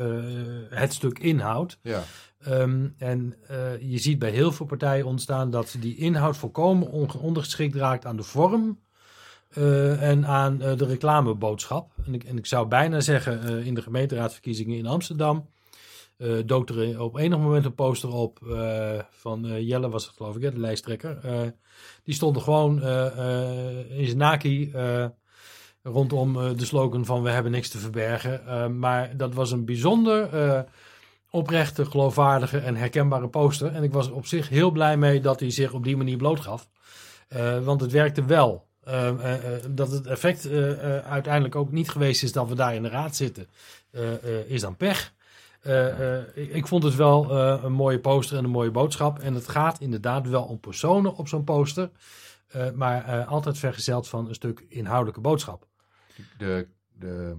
[0.69, 1.79] het stuk inhoud.
[1.81, 2.03] Ja.
[2.47, 3.35] Um, en
[3.79, 8.23] je ziet bij heel veel partijen ontstaan dat die inhoud volkomen ondergeschikt raakt aan de
[8.23, 8.79] vorm
[9.57, 11.91] uh, en aan uh, de reclameboodschap.
[12.05, 15.49] En ik, en ik zou bijna zeggen, in de gemeenteraadsverkiezingen in Amsterdam
[16.45, 18.39] dook er op enig moment een poster op
[19.11, 21.19] van Jelle, was het geloof ik, de lijsttrekker.
[22.03, 22.75] die stond er gewoon
[23.89, 24.71] in zijn naki
[25.83, 28.79] rondom de slogan van we hebben niks te verbergen.
[28.79, 30.29] maar dat was een bijzonder
[31.29, 33.71] oprechte, geloofwaardige en herkenbare poster.
[33.71, 36.17] En ik was er op zich heel blij mee dat hij zich op die manier
[36.17, 36.69] blootgaf.
[37.63, 38.67] want het werkte wel.
[38.87, 39.11] Uh,
[39.69, 40.49] dat het effect
[41.03, 43.47] uiteindelijk ook niet geweest is dat we daar in de raad zitten,
[44.47, 45.13] is dan pech.
[46.33, 47.31] Ik, ik, vond het wel
[47.63, 49.19] een mooie poster en een mooie boodschap.
[49.19, 51.89] En het gaat inderdaad wel om personen op zo'n poster,
[52.75, 55.67] maar altijd vergezeld van een stuk inhoudelijke boodschap.
[56.37, 57.35] De, de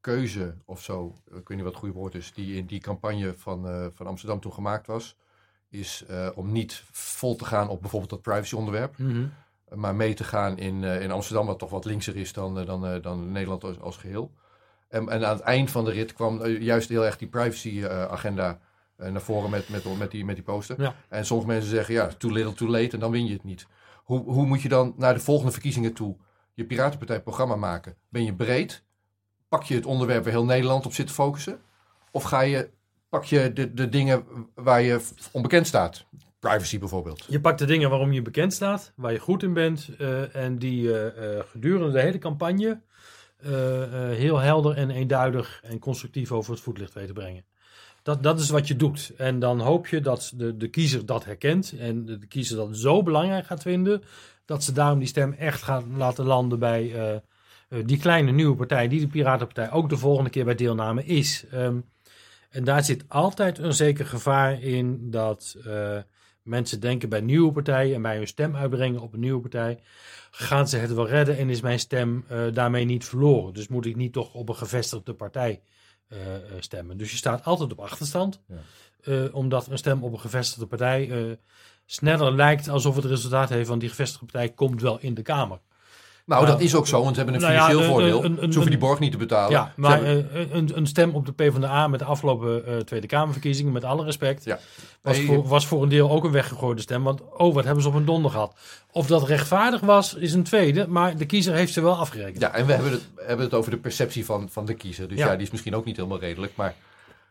[0.00, 3.34] keuze of zo, ik weet niet wat het goede woord is, die in die campagne
[3.36, 5.16] van, van Amsterdam toen gemaakt was,
[5.70, 8.98] is uh, om niet vol te gaan op bijvoorbeeld dat privacy onderwerp.
[8.98, 9.32] Mm -hmm.
[9.74, 13.00] Maar mee te gaan in, uh, in Amsterdam, wat toch wat linkser is dan, dan,
[13.00, 14.32] dan Nederland als, als geheel.
[14.88, 18.60] En, en, aan het eind van de rit kwam juist heel erg die privacy agenda
[18.96, 20.82] naar voren met, met, met, die, met die poster.
[20.82, 20.94] Ja.
[21.08, 23.66] En sommige mensen zeggen, ja, too little, too late, en dan win je het niet.
[24.04, 26.16] Hoe, hoe moet je dan naar de volgende verkiezingen toe
[26.54, 27.96] je Piratenpartij programma maken?
[28.08, 28.84] Ben je breed?
[29.50, 31.60] Pak je het onderwerp waar heel Nederland op zit te focussen?
[32.10, 32.70] Of ga je
[33.08, 35.00] pak je de, de dingen waar je
[35.32, 36.04] onbekend staat.
[36.38, 37.24] Privacy bijvoorbeeld.
[37.28, 39.90] Je pakt de dingen waarom je bekend staat, waar je goed in bent.
[39.98, 41.06] Uh, en die uh,
[41.50, 42.80] gedurende de hele campagne
[44.10, 47.44] heel helder en eenduidig en constructief over het voetlicht weten brengen.
[48.02, 49.12] Dat, dat is wat je doet.
[49.16, 51.74] En dan hoop je dat de, de kiezer dat herkent.
[51.78, 54.02] En de, de kiezer dat zo belangrijk gaat vinden.
[54.44, 57.22] Dat ze daarom die stem echt gaan laten landen bij
[57.84, 58.88] die kleine nieuwe partij.
[58.88, 61.44] Die de Piratenpartij ook de volgende keer bij deelname is.
[61.54, 61.84] Um,
[62.50, 65.98] en daar zit altijd een zeker gevaar in dat uh,
[66.42, 69.78] mensen denken bij nieuwe partijen en bij hun stem uitbrengen op een nieuwe partij,
[70.30, 73.54] gaan ze het wel redden en is mijn stem uh, daarmee niet verloren.
[73.54, 75.60] Dus moet ik niet toch op een gevestigde partij
[76.08, 76.18] uh,
[76.58, 76.96] stemmen.
[76.96, 78.40] Dus je staat altijd op achterstand,
[79.04, 79.28] ja.
[79.32, 81.38] omdat een stem op een gevestigde partij
[81.86, 85.60] sneller lijkt alsof het resultaat heeft van die gevestigde partij komt wel in de Kamer.
[86.30, 88.24] Nou, dat is ook zo, want ze hebben een nou financieel ja, voordeel.
[88.24, 89.50] Een, een, ze hoeven die borg niet te betalen.
[89.50, 90.56] Ja, maar hebben...
[90.56, 94.44] een, een, stem op de PvdA met de afgelopen uh, Tweede Kamerverkiezingen, met alle respect,
[94.44, 94.58] ja.
[95.02, 97.02] was, nee, voor, was voor een deel ook een weggegooide stem.
[97.02, 98.54] Want oh, wat hebben ze op een donder gehad.
[98.90, 102.40] Of dat rechtvaardig was, is een tweede, maar de kiezer heeft ze wel afgerekend.
[102.40, 105.08] Ja, en we hebben het, hebben het over de perceptie van, van de kiezer.
[105.08, 105.26] Dus ja.
[105.26, 106.74] ja die is misschien ook niet helemaal redelijk, maar...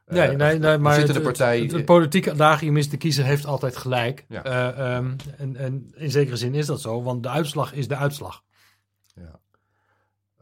[0.07, 1.59] Uh, nee, nee, nee, maar het, de partij...
[1.59, 4.25] het, het, politieke adagium is de kiezer heeft altijd gelijk.
[4.29, 4.75] Ja.
[4.77, 7.95] Uh, um, en, en in zekere zin is dat zo, want de uitslag is de
[7.95, 8.43] uitslag.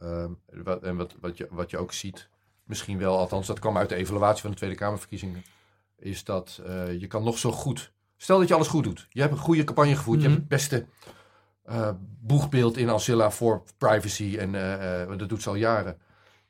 [0.02, 2.28] Um, wat, en wat, wat, je, wat je ook ziet,
[2.64, 5.44] misschien wel, althans dat kwam uit de evaluatie van de Tweede Kamerverkiezingen,
[5.98, 7.92] is dat uh, je kan nog zo goed.
[8.16, 9.06] Stel dat je alles goed doet.
[9.10, 10.18] Je hebt een goede campagne gevoerd.
[10.18, 10.32] Mm -hmm.
[10.32, 10.86] Je hebt het beste
[11.68, 14.36] uh, boegbeeld in Ancilla voor privacy.
[14.38, 15.98] En uh, dat doet ze al jaren.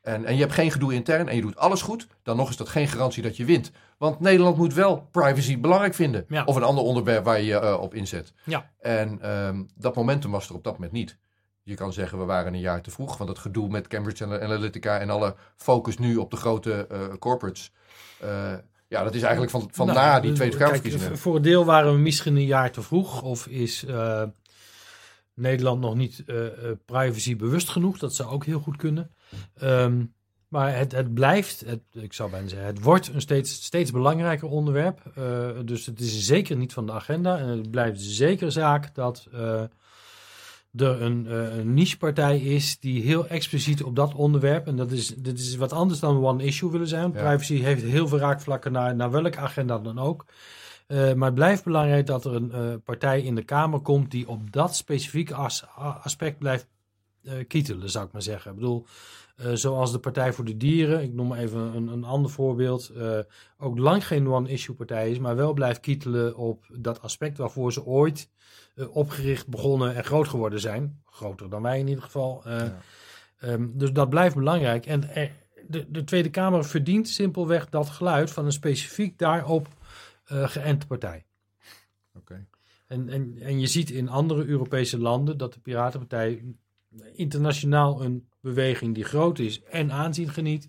[0.00, 2.06] En, en je hebt geen gedoe intern en je doet alles goed.
[2.22, 3.70] Dan nog is dat geen garantie dat je wint.
[3.98, 6.24] Want Nederland moet wel privacy belangrijk vinden.
[6.28, 6.44] Ja.
[6.44, 8.32] Of een ander onderwerp waar je je op inzet.
[8.44, 8.70] Ja.
[8.80, 11.18] En um, dat momentum was er op dat moment niet.
[11.68, 13.16] Je kan zeggen, we waren een jaar te vroeg.
[13.16, 17.72] Want het gedoe met Cambridge Analytica en alle focus nu op de grote uh, corporates.
[18.24, 18.52] Uh,
[18.88, 21.18] ja, dat is eigenlijk van, van nou, na die Tweede Kamerverkiezingen.
[21.18, 23.22] Voor een deel waren we misschien een jaar te vroeg.
[23.22, 24.22] Of is uh,
[25.34, 26.24] Nederland nog niet
[26.84, 27.98] privacy bewust genoeg?
[27.98, 29.10] Dat zou ook heel goed kunnen.
[29.62, 30.14] Um,
[30.48, 34.48] maar het, het blijft, het, ik zou bijna zeggen, het wordt een steeds, steeds belangrijker
[34.48, 35.00] onderwerp.
[35.64, 37.38] dus het is zeker niet van de agenda.
[37.38, 39.28] En het blijft zeker zaak dat
[40.76, 45.06] er een, uh, een nichepartij is die heel expliciet op dat onderwerp, en dat is,
[45.06, 47.10] dit is wat anders dan one issue willen zijn.
[47.10, 50.24] Privacy heeft heel veel raakvlakken naar, naar welke agenda dan ook.
[50.88, 54.28] Uh, maar het blijft belangrijk dat er een uh, partij in de Kamer komt die
[54.28, 55.64] op dat specifieke as,
[56.02, 56.66] aspect blijft
[57.48, 58.50] kietelen, zou ik maar zeggen.
[58.50, 58.86] Ik bedoel,
[59.52, 62.92] zoals de Partij voor de Dieren, ik noem even een, een ander voorbeeld,
[63.58, 67.84] ook lang geen one-issue partij is, maar wel blijft kietelen op dat aspect waarvoor ze
[67.84, 68.30] ooit
[68.90, 71.02] opgericht, begonnen en groot geworden zijn.
[71.04, 72.42] Groter dan wij in ieder geval.
[72.44, 72.78] Ja.
[73.40, 74.86] um, dus dat blijft belangrijk.
[74.86, 75.30] En er,
[75.66, 79.68] de, de, Tweede Kamer verdient simpelweg dat geluid van een specifiek daarop
[80.32, 81.24] uh, geënte partij.
[82.14, 82.46] Okay.
[82.86, 86.42] En, en, en je ziet in andere Europese landen dat de Piratenpartij
[87.12, 90.68] internationaal een beweging die groot is en aanzien geniet,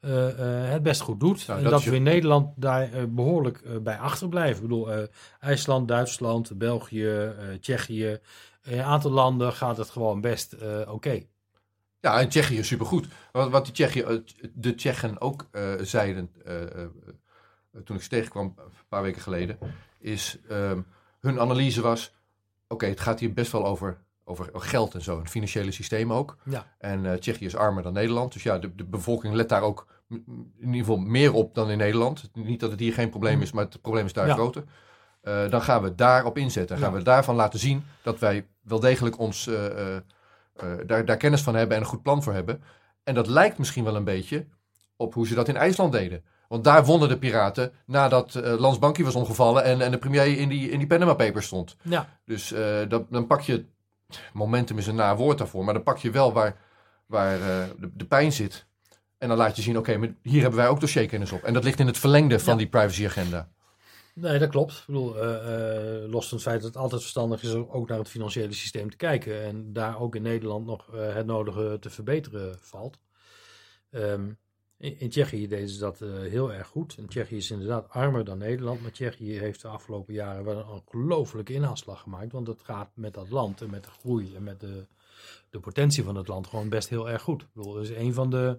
[0.00, 1.46] het best goed doet.
[1.46, 4.56] Nou, en dat, dat we in Nederland daar uh, behoorlijk bij achterblijven.
[4.56, 5.08] Ik bedoel,
[5.40, 8.18] IJsland, Duitsland, België, Tsjechië.
[8.62, 10.90] In een aantal landen gaat het gewoon best oké.
[10.90, 11.28] Okay.
[12.00, 13.06] Ja, en Tsjechië supergoed.
[13.32, 14.22] Wat, wat die Tsjechië,
[14.54, 15.48] de Tsjechen ook
[15.80, 16.30] zeiden
[17.84, 19.58] toen ik ze tegenkwam een paar weken geleden,
[19.98, 20.86] is um,
[21.20, 22.14] hun analyse was:
[22.62, 26.12] oké, okay, het gaat hier best wel over over geld en zo, het financiële systeem
[26.12, 26.36] ook.
[26.44, 26.66] Ja.
[26.78, 28.32] En uh, Tsjechië is armer dan Nederland.
[28.32, 31.78] Dus ja, de, de, bevolking let daar ook in ieder geval meer op dan in
[31.78, 32.30] Nederland.
[32.32, 34.34] Niet dat het hier geen probleem is, maar het probleem is daar ja.
[34.34, 34.64] groter.
[35.22, 36.76] Uh, dan gaan we daarop inzetten.
[36.76, 36.98] Dan gaan ja.
[36.98, 39.56] we daarvan laten zien dat wij wel degelijk ons uh,
[40.86, 42.62] daar, daar kennis van hebben en een goed plan voor hebben.
[43.04, 44.46] En dat lijkt misschien wel een beetje
[44.96, 46.24] op hoe ze dat in IJsland deden.
[46.48, 50.38] Want daar wonnen de piraten nadat uh, Lans Bankie was omgevallen en, en de premier
[50.38, 51.76] in die, in die Panama Papers stond.
[51.82, 52.08] Ja.
[52.24, 53.64] Dus uh, dat, dan pak je
[54.32, 56.56] momentum is een naar woord daarvoor, maar dan pak je wel waar,
[57.06, 58.66] waar uh, de, de, pijn zit.
[59.18, 61.42] En dan laat je zien, oké, okay, hier hebben wij ook dossierkennis op.
[61.42, 62.58] En dat ligt in het verlengde van ja.
[62.58, 63.48] die privacy-agenda.
[64.14, 64.72] Nee, dat klopt.
[64.72, 67.88] Ik bedoel, uh, uh, los van het feit dat het altijd verstandig is om ook
[67.88, 69.42] naar het financiële systeem te kijken.
[69.42, 72.98] En daar ook in Nederland nog het nodige te verbeteren valt.
[73.90, 74.38] Um,
[74.78, 76.94] in, in, Tsjechië deden ze dat heel erg goed.
[76.98, 78.82] En Tsjechië is inderdaad armer dan Nederland.
[78.82, 82.32] Maar Tsjechië heeft de afgelopen jaren wel een ongelofelijke inhaalslag gemaakt.
[82.32, 84.86] Want het gaat met dat land en met de groei en met de,
[85.50, 87.42] de potentie van het land gewoon best heel erg goed.
[87.42, 88.58] Ik bedoel, dat is een van de,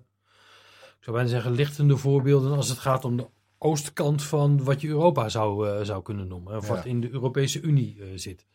[0.98, 3.28] ik zou bijna zeggen, lichtende voorbeelden als het gaat om de
[3.58, 6.58] oostkant van wat je Europa zou, uh, zou kunnen noemen.
[6.58, 6.76] Of ja.
[6.76, 8.48] wat in de Europese Unie uh, zit.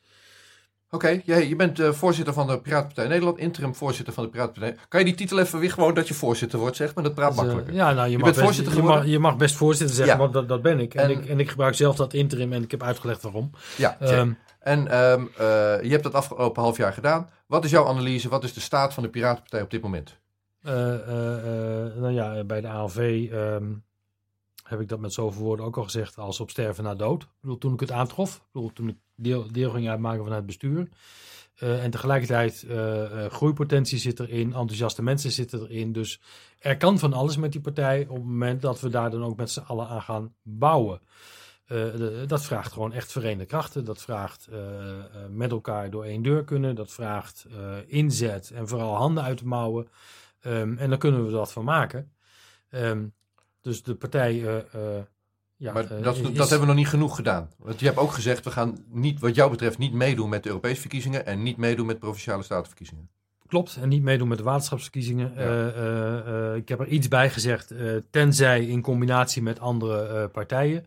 [0.94, 4.76] Oké, okay, je, bent uh, voorzitter van de Piratenpartij Nederland, interim voorzitter van de Piratenpartij.
[4.88, 7.04] Kan je die titel even weer gewoon dat je voorzitter wordt, zeg maar?
[7.04, 7.74] Dat praat dus, makkelijker.
[7.74, 10.14] ja, nou, je, je mag bent best, voorzitter je mag, je mag, best voorzitter zeggen,
[10.14, 10.20] ja.
[10.20, 10.94] want dat, dat ben ik.
[10.94, 11.26] En, en, ik.
[11.26, 13.50] en ik gebruik zelf dat interim en ik heb uitgelegd waarom.
[13.76, 15.46] Ja, um, en um, uh,
[15.82, 17.30] je hebt dat afgelopen half jaar gedaan.
[17.46, 18.28] Wat is jouw analyse?
[18.28, 20.18] Wat is de staat van de Piratenpartij op dit moment?
[21.96, 23.84] Nou ja, bij de ALV um,
[24.64, 27.22] heb ik dat met zoveel woorden ook al gezegd als op sterven na dood.
[27.22, 28.96] Ik bedoel, toen ik het aantrof, bedoel, toen ik
[29.52, 30.88] deel, ging uitmaken van het bestuur.
[31.62, 35.92] Uh, en tegelijkertijd uh, groeipotentie zit erin, enthousiaste mensen zitten erin.
[35.92, 36.20] Dus
[36.58, 39.36] er kan van alles met die partij op het moment dat we daar dan ook
[39.36, 41.00] met z'n allen aan gaan bouwen.
[42.26, 43.84] Dat vraagt gewoon echt verenigde krachten.
[43.84, 44.48] Dat vraagt
[45.30, 46.74] met elkaar door één deur kunnen.
[46.74, 47.46] Dat vraagt
[47.86, 49.88] inzet en vooral handen uit de mouwen.
[50.46, 52.12] Um, en dan kunnen we dat van maken.
[52.70, 53.14] Um,
[53.64, 54.64] dus de partij
[55.56, 56.22] ja, maar dat, is...
[56.22, 57.50] dat, hebben we nog niet genoeg gedaan.
[57.56, 60.48] Want je hebt ook gezegd, we gaan niet, wat jou betreft niet meedoen met de
[60.48, 63.08] Europese verkiezingen en niet meedoen met provinciale statenverkiezingen.
[63.46, 65.32] Klopt, en niet meedoen met de waterschapsverkiezingen.
[65.36, 66.54] Ja.
[66.54, 67.74] Ik heb er iets bij gezegd,
[68.10, 70.86] tenzij in combinatie met andere partijen.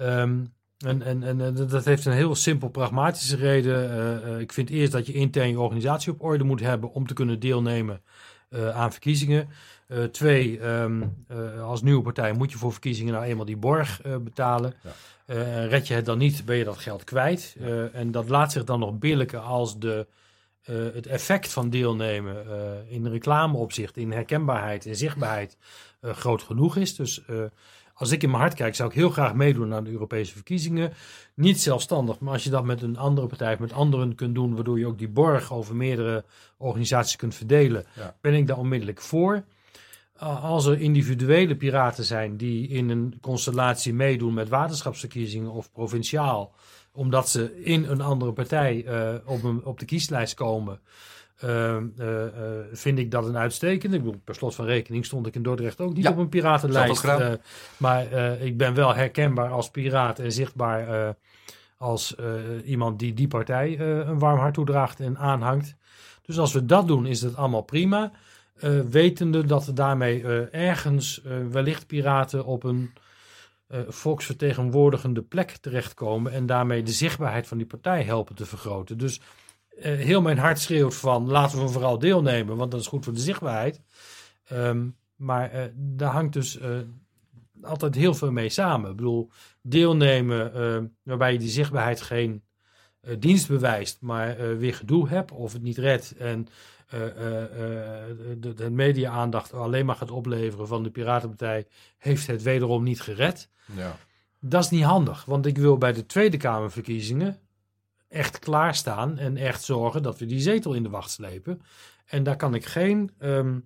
[0.00, 4.40] Um, en, en, en dat heeft een heel simpel pragmatische reden.
[4.40, 7.40] ik vind eerst dat je intern je organisatie op orde moet hebben om te kunnen
[7.40, 8.02] deelnemen
[8.72, 9.48] aan verkiezingen.
[9.92, 14.04] Uh, twee, um, uh, als nieuwe partij moet je voor verkiezingen nou eenmaal die borg
[14.06, 14.74] uh, betalen.
[15.26, 15.64] Ja.
[15.66, 17.56] red je het dan niet, ben je dat geld kwijt.
[17.58, 17.88] Ja.
[17.92, 20.06] en dat laat zich dan nog billijken als de,
[20.92, 22.36] het effect van deelnemen
[22.88, 25.56] in reclameopzicht, in herkenbaarheid en zichtbaarheid
[26.00, 26.96] groot genoeg is.
[26.96, 27.22] Dus
[27.94, 30.92] als ik in mijn hart kijk, zou ik heel graag meedoen aan de Europese verkiezingen.
[31.34, 34.78] Niet zelfstandig, maar als je dat met een andere partij, met anderen kunt doen, waardoor
[34.78, 36.24] je ook die borg over meerdere
[36.56, 38.16] organisaties kunt verdelen, ja.
[38.20, 39.44] ben ik daar onmiddellijk voor
[40.22, 46.52] als er individuele piraten zijn die in een constellatie meedoen met waterschapsverkiezingen of provinciaal,
[46.92, 50.80] omdat ze in een andere partij uh, op, een, op de kieslijst komen,
[51.44, 52.06] uh, uh,
[52.72, 53.96] vind ik dat een uitstekende.
[53.96, 56.28] Ik bedoel, per slot van rekening stond ik in Dordrecht ook niet ja, op een
[56.28, 57.04] piratenlijst.
[57.76, 61.14] maar ik ben wel herkenbaar als piraat en zichtbaar
[61.76, 62.14] als
[62.64, 65.76] iemand die die partij een warm hart toedraagt en aanhangt.
[66.22, 68.12] Dus als we dat doen, is het allemaal prima.
[68.60, 72.92] Uh, wetende dat daarmee uh, ergens uh, wellicht piraten op een
[73.88, 78.98] volksvertegenwoordigende plek terechtkomen en daarmee de zichtbaarheid van die partij helpen te vergroten.
[78.98, 79.20] Dus
[79.78, 83.12] eh, heel mijn hart schreeuwt van laten we vooral deelnemen, want dat is goed voor
[83.12, 83.80] de zichtbaarheid.
[84.44, 86.70] Ehm, maar eh, daar hangt dus eh,
[87.62, 88.90] altijd heel veel mee samen.
[88.90, 89.30] Ik bedoel,
[89.62, 92.42] deelnemen eh, waarbij je die zichtbaarheid geen
[93.00, 96.48] eh, dienst bewijst, maar eh, weer gedoe hebt of het niet redt en eh, eh,
[96.48, 96.81] eh,
[98.40, 101.66] de, de media-aandacht alleen maar gaat opleveren van de Piratenpartij,
[101.98, 103.48] heeft het wederom niet gered.
[103.76, 103.96] Ja.
[104.40, 107.38] Dat is niet handig, want ik wil bij de Tweede Kamerverkiezingen
[108.08, 111.62] echt klaarstaan en echt zorgen dat we die zetel in de wacht slepen.
[112.06, 113.58] En daar kan ik geen ehm,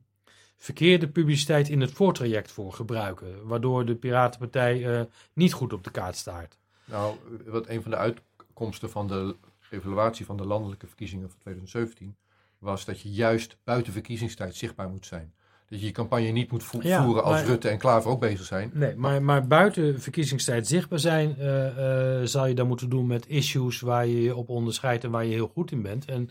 [0.57, 5.91] verkeerde publiciteit in het voortraject voor gebruiken, waardoor de Piratenpartij eh, niet goed op de
[5.91, 6.59] kaart staat.
[6.85, 9.37] Nou, wat een van de uitkomsten van de
[9.71, 12.17] evaluatie van de landelijke verkiezingen van 2017
[12.59, 15.33] was dat je juist buiten verkiezingstijd zichtbaar moet zijn.
[15.69, 18.21] Dat je je campagne niet moet vo- Ja, voeren als maar- Rutte en Klaver ook
[18.21, 18.71] bezig zijn.
[18.75, 23.81] Nee, maar, maar buiten verkiezingstijd zichtbaar zijn, eh, zal je dan moeten doen met issues
[23.81, 26.05] waar je je op onderscheidt en waar je heel goed in bent.
[26.05, 26.31] En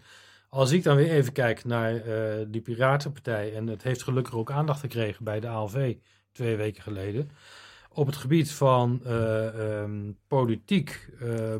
[0.50, 4.52] als ik dan weer even kijk naar eh die Piratenpartij, en het heeft gelukkig ook
[4.52, 5.96] aandacht gekregen bij de ALV
[6.32, 7.30] twee weken geleden.
[7.90, 11.10] Op het gebied van eh, ehm, politiek,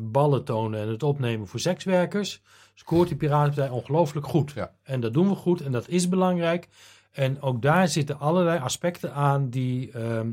[0.02, 2.42] ballen tonen en het opnemen voor sekswerkers,
[2.78, 4.52] scoort die Piratenpartij ongelooflijk goed.
[4.52, 4.72] Ja.
[4.82, 6.68] En dat doen we goed en dat is belangrijk.
[7.10, 10.30] En ook daar zitten allerlei aspecten aan die ehm,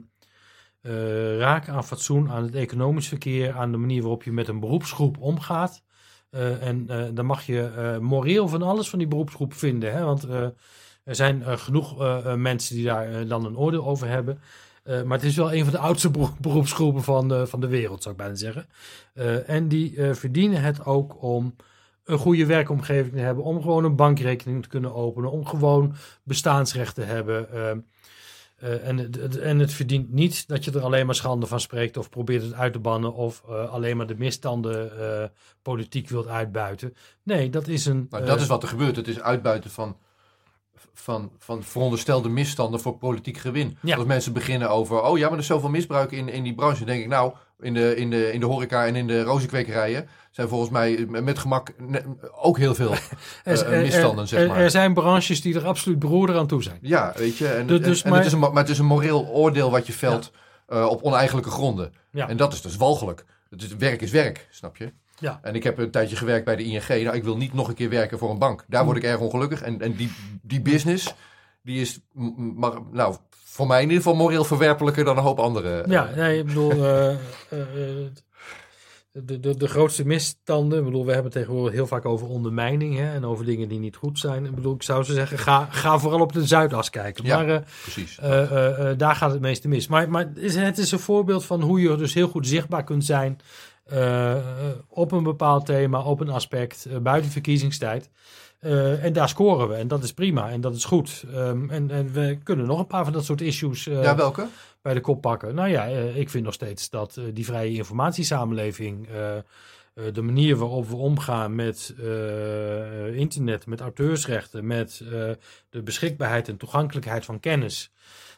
[0.82, 4.60] eh, raken aan fatsoen, aan het economisch verkeer, aan de manier waarop je met een
[4.60, 5.84] beroepsgroep omgaat.
[6.30, 9.94] Eh, en eh, dan mag je moreel van alles van die beroepsgroep vinden.
[9.94, 10.04] Hè?
[10.04, 10.24] Want
[11.04, 11.98] er zijn genoeg
[12.36, 14.40] mensen die daar dan een oordeel over hebben.
[14.84, 18.04] Maar het is wel een van de oudste bero- beroepsgroepen van, de- van de wereld,
[18.04, 18.68] zou ik bijna zeggen.
[19.46, 21.56] En die verdienen het ook om
[22.06, 26.96] een goede werkomgeving te hebben, om gewoon een bankrekening te kunnen openen, om gewoon bestaansrecht
[26.96, 27.52] te hebben.
[27.54, 27.80] ehm,
[28.64, 29.12] eh, en,
[29.42, 32.54] en het verdient niet dat je er alleen maar schande van spreekt of probeert het
[32.54, 35.28] uit te bannen of eh, alleen maar de misstanden eh,
[35.62, 36.96] politiek wilt uitbuiten.
[37.24, 38.08] Nee, dat is een.
[38.10, 38.96] Dat is wat er gebeurt.
[38.96, 39.98] Het is uitbuiten van,
[40.94, 43.78] van, van veronderstelde misstanden voor politiek gewin.
[43.82, 43.96] Ja.
[43.96, 46.78] Als mensen beginnen over, oh ja, maar er is zoveel misbruik in, in die branche.
[46.78, 50.08] Dan denk ik, nou, in de, in, de, in de horeca en in de rozenkwekerijen
[50.32, 51.74] zijn volgens mij met gemak
[52.42, 52.92] ook heel veel
[53.44, 54.58] er, eh, er- misstanden, zeg er- maar.
[54.58, 56.78] er zijn branches die er absoluut broeder aan toe zijn.
[56.82, 57.48] Ja, weet je.
[57.48, 59.72] En, Dus- en- dus en maar- het is een, maar het is een moreel oordeel
[59.72, 60.32] wat je velt
[60.68, 61.94] eh, op oneigenlijke gronden.
[62.12, 62.30] Ja.
[62.30, 63.26] En dat is dus walgelijk.
[63.50, 64.92] Het is, werk is werk, snap je?
[65.20, 65.40] Ja.
[65.42, 66.88] En ik heb een tijdje gewerkt bij de ING.
[66.88, 68.66] Nou, ik wil niet nog een keer werken voor een bank.
[68.68, 69.62] Daar word ik erg ongelukkig.
[69.62, 71.14] En, en die, die business,
[71.62, 72.00] die is
[72.56, 75.84] maar, nou, voor mij in ieder geval moreel verwerpelijker dan een hoop andere.
[75.88, 77.16] Ja, nee, ik bedoel, eh, eh,
[77.50, 78.08] eh,
[79.12, 82.98] de, de, de grootste misstanden, ik bedoel, we hebben het tegenwoordig heel vaak over ondermijning
[82.98, 84.46] hè, en over dingen die niet goed zijn.
[84.46, 87.26] Ik bedoel, ik zou ze zeggen, ga, ga vooral op de Zuidas kijken.
[87.26, 87.38] Ja.
[87.38, 88.20] Maar eh, Precies.
[88.20, 89.88] eh, eh, eh, daar gaat het meeste mis.
[89.88, 92.84] Maar, maar het is- het is een voorbeeld van hoe je dus heel goed zichtbaar
[92.84, 93.42] kunt zijn eh, eh,
[94.88, 98.10] op een bepaald thema, op een aspect, eh, buiten verkiezingstijd.
[98.60, 101.24] Eh, en daar scoren we en dat is prima en dat is goed.
[101.34, 104.48] Ehm, en, en we kunnen nog een paar van dat soort issues eh, ja, welke?
[104.82, 105.56] bij de kop pakken.
[105.56, 109.44] Nou ja, eh, ik vind nog steeds dat eh, die vrije informatiesamenleving, eh, eh,
[110.14, 115.10] de manier waarop we omgaan met eh, internet, met auteursrechten, met eh,
[115.70, 117.92] de beschikbaarheid en toegankelijkheid van kennis,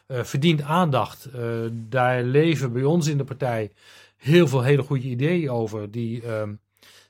[0.06, 1.24] eh, verdient aandacht.
[1.24, 3.72] Eh, daar leven bij ons in de partij
[4.16, 6.54] heel veel hele goede ideeën over, die ehm,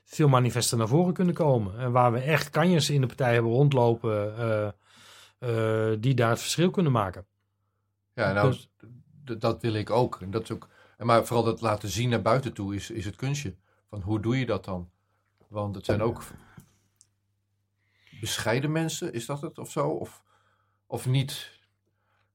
[0.03, 1.79] veel manifesten naar voren kunnen komen.
[1.79, 4.67] En waar we echt kanjers in de partij hebben rondlopen, eh,
[5.39, 7.25] eh, die daar het verschil kunnen maken.
[8.13, 8.69] Ja, nou, Dus-
[9.39, 10.21] dat wil ik ook.
[10.21, 10.67] En dat is ook.
[10.97, 13.55] en Maar vooral dat laten zien naar buiten toe is, is het kunstje.
[13.89, 14.89] Van hoe doe je dat dan?
[15.47, 16.23] Want het zijn ook
[18.19, 19.89] bescheiden mensen, is dat het of zo?
[19.89, 20.23] Of,
[20.85, 21.56] of niet?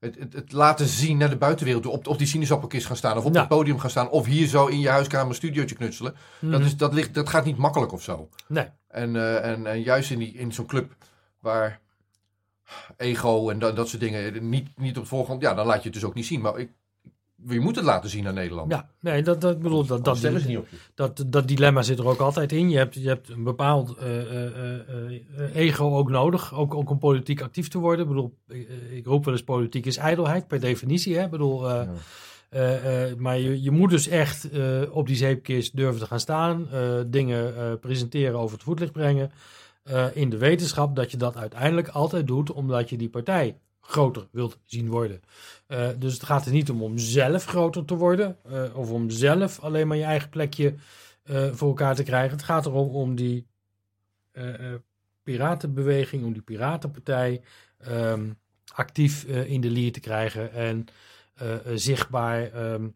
[0.02, 3.24] Het, het, het laten zien naar de buitenwereld, op, op die sinaasappelkist gaan staan of
[3.24, 3.40] op Ja.
[3.40, 6.14] het podium gaan staan of hier zo in je huiskamer een studiootje knutselen.
[6.40, 6.62] Dat, Mhm.
[6.62, 8.28] is, dat, ligt, dat gaat niet makkelijk of zo.
[8.48, 8.66] Nee.
[8.88, 10.94] En, eh, en, en juist in, die, in zo'n club
[11.40, 11.80] waar
[12.96, 15.82] ego en dat, dat soort dingen niet, niet op de voorgrond, ja, dan laat je
[15.84, 16.40] het dus ook niet zien.
[16.40, 16.70] Maar ik,
[17.48, 18.70] je moet het laten zien aan Nederland.
[18.70, 20.20] Ja, nee, dat, dat ik bedoel, dat, dat,
[20.94, 22.71] dat, dat dilemma zit er ook altijd in.
[22.71, 26.98] Je hebt, je hebt een bepaald eh, eh, eh, ego ook nodig, ook, ook om
[26.98, 28.04] politiek actief te worden.
[28.04, 28.38] Ik bedoel,
[28.90, 31.16] ik, roep wel eens politiek is ijdelheid, per definitie.
[31.16, 31.25] Hè?
[31.25, 31.87] Ik bedoel, Ja.
[33.19, 34.48] maar je, je moet dus echt
[34.90, 36.69] op die zeepkist durven te gaan staan,
[37.06, 39.31] dingen presenteren, over het voetlicht brengen.
[40.12, 44.58] in de wetenschap dat je dat uiteindelijk altijd doet, omdat je die partij groter wilt
[44.64, 45.22] zien worden.
[45.66, 49.10] Eh, dus het gaat er niet om om zelf groter te worden, eh, of om
[49.10, 50.74] zelf alleen maar je eigen plekje
[51.22, 52.37] eh, voor elkaar te krijgen.
[52.37, 53.46] Het gaat erom om die
[55.22, 57.42] piratenbeweging, om die piratenpartij
[57.78, 58.30] ehm,
[58.74, 60.87] actief in de lier te krijgen en
[61.74, 62.88] zichtbaar ehm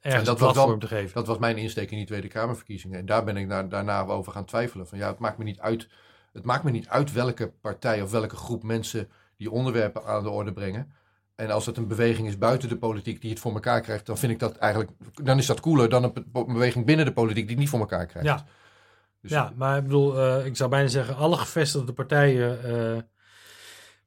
[0.00, 1.14] ergens dat was platform te geven.
[1.14, 2.98] Dat was mijn insteek in die Tweede Kamerverkiezingen.
[2.98, 4.86] En daar ben ik na- daarna over gaan twijfelen.
[4.86, 5.88] Van ja, het maakt me niet uit
[6.32, 10.30] Het maakt me niet uit welke partij of welke groep mensen die onderwerpen aan de
[10.30, 10.92] orde brengen.
[11.34, 14.18] En als het een beweging is buiten de politiek die het voor elkaar krijgt, dan
[14.18, 17.42] vind ik dat eigenlijk, dan is dat cooler dan een be- beweging binnen de politiek
[17.42, 18.28] die het niet voor elkaar krijgt.
[18.28, 18.44] Ja.
[19.20, 23.02] Dus- ja, maar ik bedoel, eh, ik zou bijna zeggen, alle gevestigde partijen eh,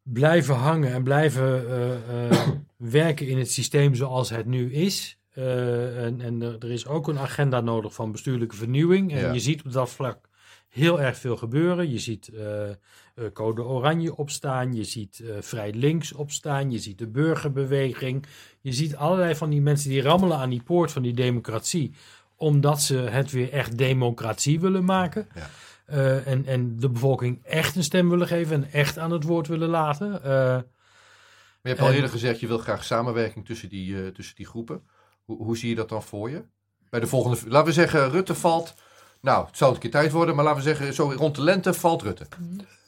[0.04, 2.42] blijven hangen en blijven eh,
[2.78, 5.20] werken in het systeem zoals het nu is.
[5.34, 9.12] En en er, er is ook een agenda nodig van bestuurlijke vernieuwing.
[9.12, 9.32] En Ja.
[9.32, 10.27] je ziet op dat vlak
[10.70, 11.92] heel erg veel gebeuren.
[11.92, 12.76] Je ziet eh, eh,
[13.34, 18.26] Code Oranje opstaan, je ziet eh, Vrij Links opstaan, je ziet de burgerbeweging.
[18.62, 21.94] Je ziet allerlei van die mensen die rammelen aan die poort van die democratie
[22.40, 25.28] omdat ze het weer echt democratie willen maken.
[25.36, 25.50] Ja.
[26.26, 29.70] En, en de bevolking echt een stem willen geven en echt aan het woord willen
[29.70, 30.10] laten.
[30.10, 30.64] Maar
[31.62, 34.82] je hebt al eerder gezegd, je wil graag samenwerking tussen die, tussen die groepen.
[35.24, 36.44] Hoe, hoe zie je dat dan voor je?
[36.90, 38.74] Bij de volgende, laten we zeggen, Rutte valt.
[39.22, 41.74] Nou, het zou een keer tijd worden, maar laten we zeggen, zo rond de lente
[41.74, 42.26] valt Rutte.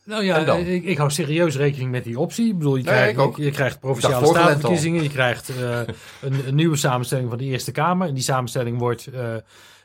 [0.03, 2.47] nou ja, ik, ik hou serieus rekening met die optie.
[2.47, 3.37] Ik bedoel, je Nee, krijgt, ik ook.
[3.37, 5.79] je, je krijgt provinciale statenverkiezingen, je krijgt eh,
[6.21, 8.07] een, een nieuwe samenstelling van de Eerste Kamer.
[8.07, 9.35] En die samenstelling wordt eh,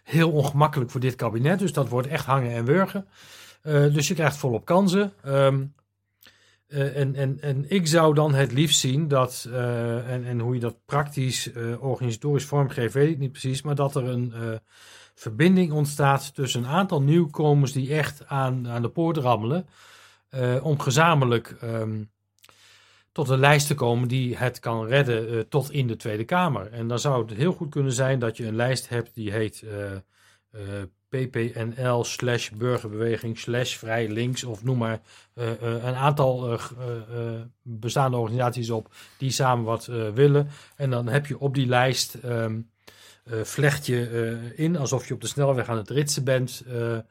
[0.03, 3.07] heel ongemakkelijk voor dit kabinet, dus dat wordt echt hangen en wurgen.
[3.63, 5.13] Eh, dus je krijgt volop kansen.
[5.23, 5.65] Ehm,
[6.67, 10.61] eh, en, en, en ik zou dan het liefst zien dat, en, en hoe je
[10.61, 14.33] dat praktisch organisatorisch vormgeeft, weet ik niet precies, maar dat er een
[15.15, 19.67] verbinding ontstaat tussen een aantal nieuwkomers die echt aan, aan de poort rammelen,
[20.29, 22.03] eh, om gezamenlijk ehm,
[23.13, 26.73] tot een lijst te komen die het kan redden eh, tot in de Tweede Kamer.
[26.73, 29.63] En dan zou het heel goed kunnen zijn dat je een lijst hebt die heet
[29.63, 35.01] eh, PPNL slash burgerbeweging slash vrij links of noem maar
[35.35, 36.59] een aantal
[37.63, 39.85] bestaande organisaties op die samen wat
[40.15, 40.49] willen.
[40.77, 42.74] En dan heb je op die lijst ehm, eh,
[43.43, 44.09] vlecht je
[44.57, 47.03] eh, in alsof je op de snelweg aan het ritsen bent eh, eh,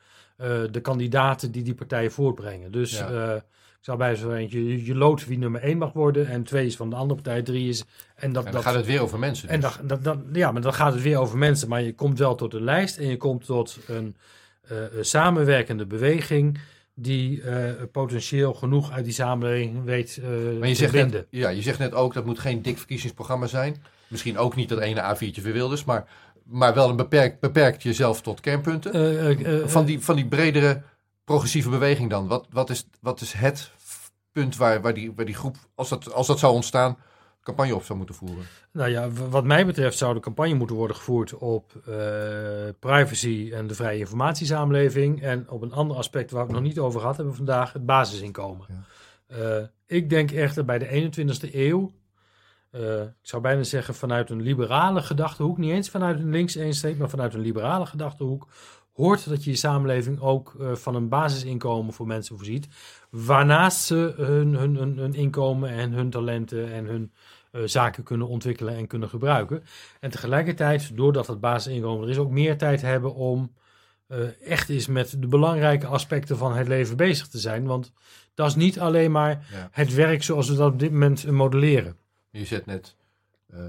[0.71, 2.71] de kandidaten die die partijen voortbrengen.
[2.71, 3.09] Dus Ja.
[3.31, 6.43] eh, ik zou bij zo eentje, je, je loodt wie nummer 1 mag worden en
[6.43, 7.79] twee is van de andere partij, drie is.
[7.79, 7.85] En
[8.33, 9.49] dat, En dan dat, gaat het weer over mensen.
[9.49, 9.75] en dus.
[9.77, 11.69] dan, dat, dat, ja, maar dan gaat het weer over mensen.
[11.69, 14.15] Maar je komt wel tot een lijst en je komt tot een
[14.67, 16.59] eh, samenwerkende beweging
[16.95, 21.11] die eh, potentieel genoeg uit die samenleving weet eh Maar je te zegt, binden.
[21.11, 23.83] net, ja, je zegt net ook, dat moet geen dik verkiezingsprogramma zijn.
[24.13, 26.05] Misschien ook niet dat ene A4'tje voor Wilders, maar,
[26.43, 28.93] maar wel een beperkt, beperkt jezelf tot kernpunten.
[28.93, 30.81] Eh, eh, eh, van, die, van die bredere
[31.23, 32.27] progressieve beweging dan?
[32.27, 33.71] Wat, wat, is, wat is het
[34.31, 36.97] punt waar, waar, die, waar die groep, als dat, als dat zou ontstaan,
[37.43, 38.45] campagne op zou moeten voeren?
[38.71, 41.71] Nou ja, wat mij betreft zou de campagne moeten worden gevoerd op
[42.79, 45.21] privacy en de vrije informatiesamenleving.
[45.21, 47.85] En op een ander aspect waar we het nog niet over gehad hebben vandaag, het
[47.85, 48.67] basisinkomen.
[49.85, 51.91] Ik denk echter bij de 21ste eeuw,
[52.73, 56.97] eh, ik zou bijna zeggen vanuit een liberale gedachtehoek, niet eens vanuit een links eensteek,
[56.97, 58.47] maar vanuit een liberale gedachtehoek,
[58.93, 62.67] hoort dat je je samenleving ook eh, van een basisinkomen voor mensen voorziet.
[63.09, 67.11] Waarnaast ze hun, hun, hun, hun inkomen en hun talenten en hun
[67.51, 69.63] eh, zaken kunnen ontwikkelen en kunnen gebruiken.
[69.99, 73.53] En tegelijkertijd, doordat het basisinkomen er is, ook meer tijd hebben om
[74.43, 77.65] echt eens met de belangrijke aspecten van het leven bezig te zijn.
[77.65, 77.91] Want
[78.33, 79.69] dat is niet alleen maar Ja.
[79.71, 81.97] het werk zoals we dat op dit moment modelleren.
[82.33, 82.95] Je zet net
[83.49, 83.59] eh,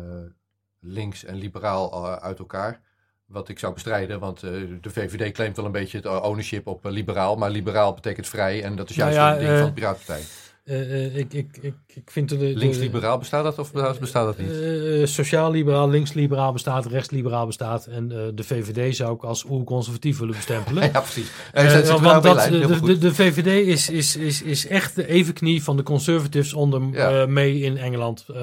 [0.81, 2.81] links en liberaal eh, uit elkaar.
[3.27, 4.51] Wat ik zou bestrijden, want eh,
[4.81, 7.37] de VVD claimt wel een beetje het ownership op liberaal.
[7.37, 10.23] Maar liberaal betekent vrij en dat is Nou juist ja, een ding van de Piratenpartij.
[10.65, 14.39] Eh, eh, ik, ik, ik, ik vind de, de, Links-liberaal bestaat dat of bestaat dat
[14.39, 14.51] niet?
[14.51, 17.87] Eh, eh, Sociaal-liberaal, links-liberaal bestaat, rechts-liberaal bestaat.
[17.87, 20.83] En eh, de VVD zou ik als oer-conservatief willen bestempelen.
[20.93, 21.31] ja, precies.
[21.53, 25.63] Eh, want dat, lijn, de, de, de VVD is, is, is, is echt de evenknie
[25.63, 27.21] van de conservatives onder Ja.
[27.21, 28.25] eh, mee in Engeland.
[28.29, 28.35] Eh,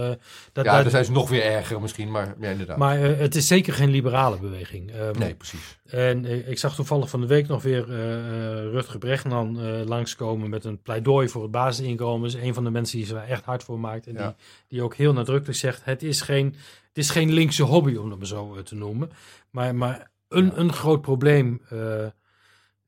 [0.53, 2.77] dat, ja, dat- dan zijn ze nog weer erger misschien, maar ja, inderdaad.
[2.77, 4.91] maar eh, het is zeker geen liberale beweging.
[4.91, 5.79] Ehm, nee, precies.
[5.85, 9.65] En eh, ik zag toevallig van de week nog weer eh eh, Rutger Bregman eh
[9.85, 12.09] langskomen met een pleidooi voor het basisinkomen.
[12.25, 14.07] Is een van de mensen die er echt hard voor maakt.
[14.07, 14.25] En Ja.
[14.27, 14.35] die,
[14.67, 16.45] die ook heel nadrukkelijk zegt, het is geen,
[16.87, 19.09] het is geen linkse hobby om het maar zo eh, te noemen.
[19.49, 20.51] Maar, maar een, Ja.
[20.55, 22.11] een groot probleem eh, eh,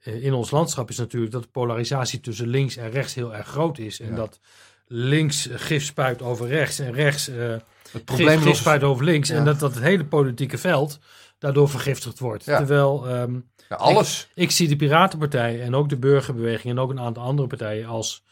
[0.04, 3.78] in ons landschap is natuurlijk dat de polarisatie tussen links en rechts heel erg groot
[3.78, 4.00] is.
[4.00, 4.16] En Ja.
[4.16, 4.40] dat
[4.88, 7.56] links gif spuit over rechts en rechts eh
[7.92, 9.30] Het probleem gif spuit over links.
[9.30, 11.00] En dat, dat het hele politieke veld
[11.38, 12.46] daardoor vergiftigd wordt.
[12.46, 12.58] Ja.
[12.58, 13.08] Terwijl...
[13.08, 14.30] ehm, ja, alles.
[14.36, 18.24] ik zie de Piratenpartij en ook de Burgerbeweging en ook een aantal andere partijen als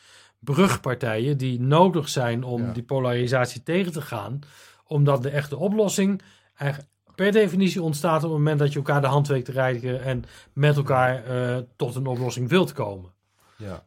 [0.44, 2.72] brugpartijen die nodig zijn om Ja.
[2.72, 4.40] die polarisatie tegen te gaan.
[4.86, 6.22] Omdat de echte oplossing
[6.56, 10.04] eigenlijk per definitie ontstaat op het moment dat je elkaar de hand weet te reiken
[10.04, 10.24] en
[10.54, 13.12] met elkaar eh, tot een oplossing wilt komen.
[13.58, 13.86] Ja.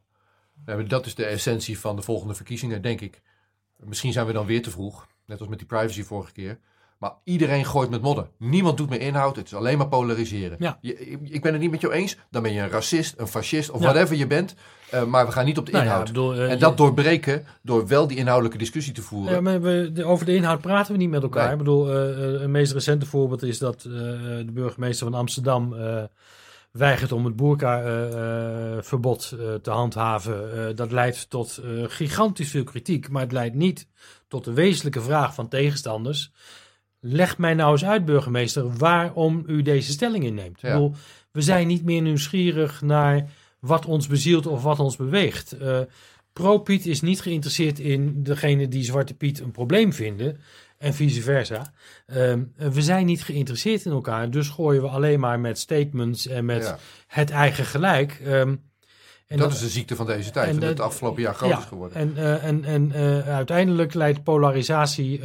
[0.67, 3.23] Ja, dat is de essentie van de volgende verkiezingen, denk ik.
[3.77, 6.59] Misschien zijn we dan weer te vroeg, net als met die privacy vorige keer.
[7.05, 8.27] Maar iedereen gooit met modder.
[8.39, 9.37] Niemand doet meer inhoud.
[9.37, 10.57] Het is alleen maar polariseren.
[10.61, 10.79] Ja.
[10.81, 12.17] Je, ik ben het niet met jou eens.
[12.31, 13.85] Dan ben je een racist, een fascist of Ja.
[13.87, 14.55] whatever je bent.
[14.91, 16.09] Eh, maar we gaan niet op de Nou inhoud.
[16.11, 19.35] eh, en je- dat doorbreken door wel die inhoudelijke discussie te voeren.
[19.35, 21.43] Ja, maar we, de- over de inhoud praten we niet met elkaar.
[21.43, 21.53] Nee.
[21.53, 25.75] Ik bedoel, eh, een meest recente voorbeeld is dat de burgemeester van Amsterdam
[26.71, 30.77] weigert om het boerka-verbod eh, te handhaven.
[30.77, 33.87] Dat leidt tot gigantisch veel kritiek, maar het leidt niet
[34.29, 36.33] tot de wezenlijke vraag van tegenstanders.
[37.07, 40.61] Leg mij nou eens uit, burgemeester, waarom u deze stelling inneemt.
[40.61, 40.69] Ja.
[40.69, 40.95] Ik bedoel,
[41.31, 45.53] we zijn niet meer nieuwsgierig naar wat ons bezielt of wat ons beweegt.
[45.53, 45.79] Eh,
[46.33, 50.41] Pro-Piet is niet geïnteresseerd in degene die Zwarte Piet een probleem vinden.
[50.79, 51.73] En vice versa.
[52.07, 54.31] Ehm, we zijn niet geïnteresseerd in elkaar.
[54.31, 56.79] Dus gooien we alleen maar met statements en met Ja.
[57.07, 58.21] het eigen gelijk.
[58.25, 58.55] Ehm,
[59.27, 60.49] en dat is de ziekte van deze tijd.
[60.49, 61.97] en dat het afgelopen jaar groot ja, is geworden.
[61.97, 65.21] En, eh, en, en eh, uiteindelijk leidt polarisatie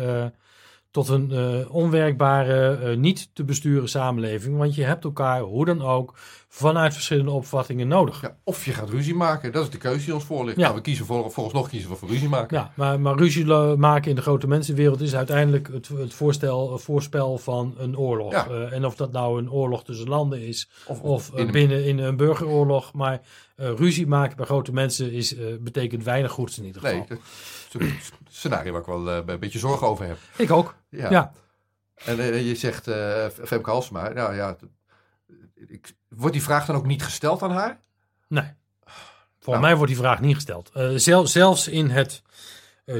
[0.92, 4.58] tot een eh, onwerkbare, eh, niet te besturen samenleving.
[4.58, 6.14] Want je hebt elkaar, hoe dan ook,
[6.48, 8.22] vanuit verschillende opvattingen nodig.
[8.22, 9.52] Ja, of je gaat ruzie maken.
[9.52, 10.58] Dat is de keuze die ons voor ligt.
[10.58, 10.64] Ja.
[10.64, 12.58] Nou, we kiezen voor, volgens nog kiezen we voor ruzie maken.
[12.58, 16.82] Ja, maar, maar ruzie maken in de grote mensenwereld is uiteindelijk het, het voorstel, het
[16.82, 18.32] voorspel van een oorlog.
[18.32, 18.48] Ja.
[18.48, 21.86] Eh, en of dat nou een oorlog tussen landen is Of, of in een- binnen
[21.86, 22.94] in een burgeroorlog.
[22.94, 23.22] Maar
[23.56, 27.06] ruzie maken bij grote mensen is, betekent weinig goeds in ieder geval.
[27.10, 27.20] Nee,
[28.30, 30.18] scenario waar ik wel eh, een beetje zorgen over heb.
[30.38, 30.76] Ik ook.
[30.90, 31.10] Ja.
[31.10, 31.32] Ja.
[31.96, 34.10] En eh, je zegt eh Femke Halsema.
[34.10, 34.58] Nou ja,
[35.68, 37.80] ik, wordt die vraag dan ook niet gesteld aan haar?
[38.28, 38.54] Nee.
[39.40, 39.62] Volgens Nou.
[39.62, 40.72] mij wordt die vraag niet gesteld.
[40.96, 42.22] Zel- zelfs in het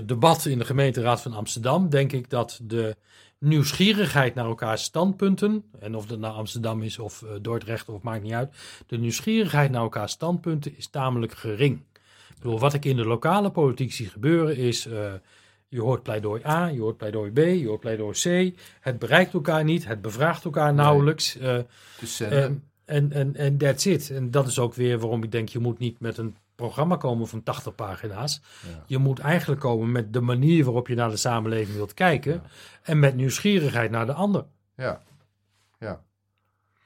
[0.06, 2.96] debat in de gemeenteraad van Amsterdam denk ik dat de
[3.38, 8.34] nieuwsgierigheid naar elkaars standpunten, en of dat nou Amsterdam is of Dordrecht of maakt niet
[8.34, 8.56] uit,
[8.88, 11.84] de nieuwsgierigheid naar elkaars standpunten is tamelijk gering.
[12.40, 15.14] Bedoel, wat ik in de lokale politiek zie gebeuren is, eh,
[15.68, 18.14] je hoort pleidooi A, je hoort pleidooi B, je hoort pleidooi
[18.52, 18.56] C.
[18.80, 21.38] Het bereikt elkaar niet, het bevraagt elkaar nauwelijks.
[21.38, 21.58] Eh,
[22.00, 22.54] Dus, eh, Ehm,
[22.86, 24.10] en en en that's it.
[24.10, 27.28] En dat is ook weer waarom ik denk, je moet niet met een programma komen
[27.28, 28.42] van 80 pagina's.
[28.68, 28.84] Ja.
[28.86, 32.42] Je moet eigenlijk komen met de manier waarop je naar de samenleving wilt kijken.
[32.84, 34.46] En met nieuwsgierigheid naar de ander.
[34.76, 35.02] ja.
[35.80, 36.02] ja.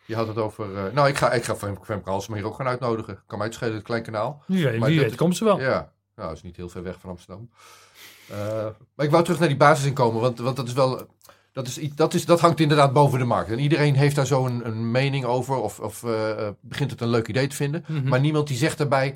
[0.05, 0.75] Je had het over...
[0.77, 3.19] eh, nou, ik ga, ik ga Femke Femke Halsema hier ook gaan uitnodigen.
[3.27, 4.43] Kan mij het schelen, het klein kanaal.
[4.47, 5.59] Wie Maar wie dat weet komt ze wel.
[5.59, 7.49] Ja, nou, dat is niet heel ver weg van Amsterdam.
[8.29, 8.37] Eh,
[8.95, 11.07] maar ik wou terug naar die basisinkomen, want, want dat is wel...
[11.51, 13.49] Dat, is, dat, is, dat hangt inderdaad boven de markt.
[13.51, 17.07] En iedereen heeft daar zo een, een mening over of, of eh, begint het een
[17.07, 17.85] leuk idee te vinden.
[17.87, 18.07] Mhm.
[18.07, 19.15] Maar niemand die zegt daarbij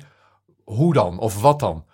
[0.64, 1.84] hoe dan of wat dan.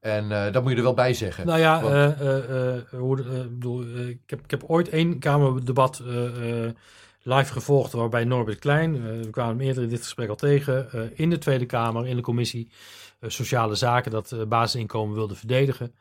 [0.00, 1.46] En dat moet je er wel bij zeggen.
[1.46, 6.02] Nou ja, Want- bedoel, ik, heb, ik heb ooit één Kamerdebat
[7.24, 10.92] live gevolgd waarbij Norbert Klein, eh, we kwamen hem eerder in dit gesprek al tegen,
[10.92, 12.68] eh, in de Tweede Kamer, in de commissie
[13.18, 15.94] eh, Sociale Zaken, dat basisinkomen wilde verdedigen.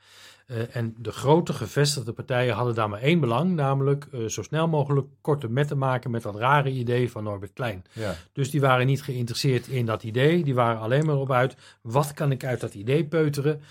[0.72, 5.50] En de grote gevestigde partijen hadden daar maar één belang, namelijk zo snel mogelijk korte
[5.50, 7.84] metten maken met dat rare idee van Norbert Klein.
[7.94, 8.16] ja.
[8.34, 10.44] Dus die waren niet geïnteresseerd in dat idee.
[10.44, 13.62] Die waren alleen maar op uit, wat kan ik uit dat idee peuteren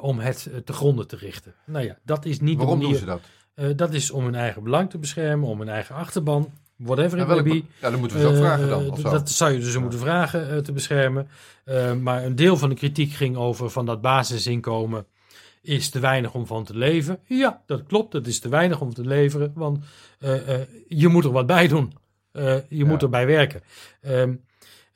[0.00, 1.54] om het te gronden te richten.
[1.64, 3.16] Nou ja, dat is niet Waarom de doen manier.
[3.16, 3.20] ze
[3.54, 3.76] dat?
[3.76, 7.42] Dat is om hun eigen belang te beschermen, om hun eigen achterban, whatever it may
[7.42, 7.62] be.
[7.80, 8.90] ja, dan moeten we ze ook Eh, vragen dan.
[8.90, 9.10] Of zo.
[9.10, 9.80] dat zou je dus Ja.
[9.80, 11.28] moeten vragen eh, te beschermen.
[11.64, 15.06] Eh, maar een deel van de kritiek ging over van dat basisinkomen
[15.62, 17.18] is te weinig om van te leven.
[17.24, 18.12] Ja, dat klopt.
[18.12, 19.78] Dat is te weinig om te leveren, want
[20.88, 21.92] je moet er wat bij doen.
[22.68, 23.60] Je moet erbij werken.
[24.00, 24.34] Ehm,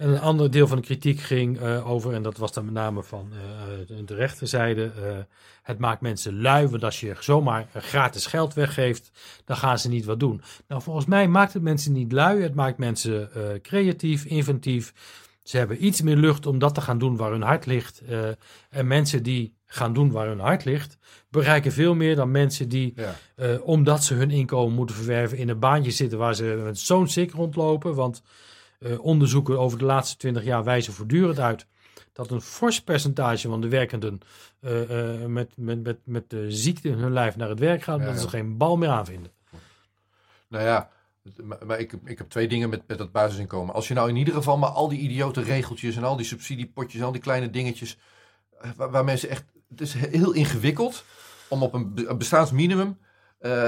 [0.01, 2.75] en een ander deel van de kritiek ging eh, over, en dat was dan met
[2.75, 5.17] name van eh, de- de rechterzijde, eh,
[5.63, 9.11] het maakt mensen lui, want als je zomaar eh, gratis geld weggeeft,
[9.45, 10.43] dan gaan ze niet wat doen.
[10.69, 14.93] Nou, volgens mij maakt het mensen niet lui, het maakt mensen eh, creatief, inventief.
[15.43, 18.03] Ze hebben iets meer lucht om dat te gaan doen waar hun hart ligt.
[18.09, 18.19] eh,
[18.71, 20.99] en mensen die gaan doen waar hun hart ligt,
[21.29, 23.15] bereiken veel meer dan mensen die Ja.
[23.37, 27.09] eh, omdat ze hun inkomen moeten verwerven in een baantje zitten waar ze met zo'n
[27.09, 27.95] sik rondlopen.
[27.95, 28.23] Want
[28.81, 31.67] eh, onderzoeken over de laatste twintig jaar wijzen voortdurend uit
[32.13, 34.21] dat een fors percentage van de werkenden
[34.61, 38.01] eh, eh, met, met, met, met de ziekte in hun lijf naar het werk gaan,
[38.01, 39.33] Ja, dat ze geen bal meer aanvinden.
[40.49, 40.91] Nou ja,
[41.65, 43.75] maar, ik, ik heb twee dingen met, met dat basisinkomen.
[43.75, 47.01] Als je nou in ieder geval maar al die idiote regeltjes en al die subsidiepotjes
[47.01, 47.99] en al die kleine dingetjes,
[48.77, 51.05] waar, waar mensen echt, het is heel ingewikkeld
[51.49, 52.99] om op een bestaansminimum,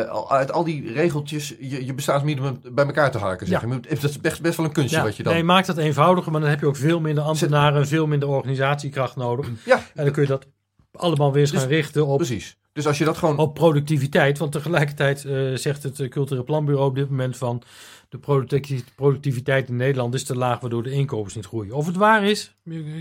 [0.09, 3.47] al- uit al die regeltjes, je, je bestaansminimum bij elkaar te harken.
[3.47, 3.61] Zeg.
[3.61, 3.66] Ja.
[3.89, 5.33] Dat is best, best wel een kunstje Ja, wat je dan...
[5.33, 8.29] Nee, maakt het eenvoudiger, maar dan heb je ook veel minder ambtenaren en veel minder
[8.29, 9.49] organisatiekracht nodig.
[9.64, 10.47] ja, En dan kun je dat
[10.93, 12.57] allemaal weer eens Dus- gaan richten op precies.
[12.73, 13.39] Dus als je dat gewoon...
[13.39, 14.39] op productiviteit.
[14.39, 17.62] Want tegelijkertijd eh, zegt het eh, Cultureel Planbureau op dit moment van
[18.09, 21.73] de producti- productiviteit in Nederland is te laag, waardoor de inkomens niet groeien.
[21.75, 22.55] Of het waar is,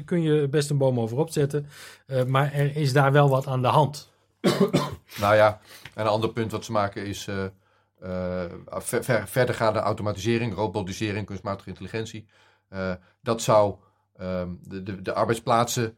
[0.06, 1.68] kun je best een boom over opzetten.
[2.28, 4.11] Maar er is daar wel wat aan de hand.
[5.20, 5.60] Nou ja,
[5.94, 7.28] en een ander punt wat ze maken is...
[7.28, 7.46] eh,
[8.46, 12.26] eh, ver, ver, verdergaande automatisering, robotisering, kunstmatige intelligentie.
[12.70, 13.76] eh, dat zou
[14.18, 15.98] ehm, de, de, de arbeidsplaatsen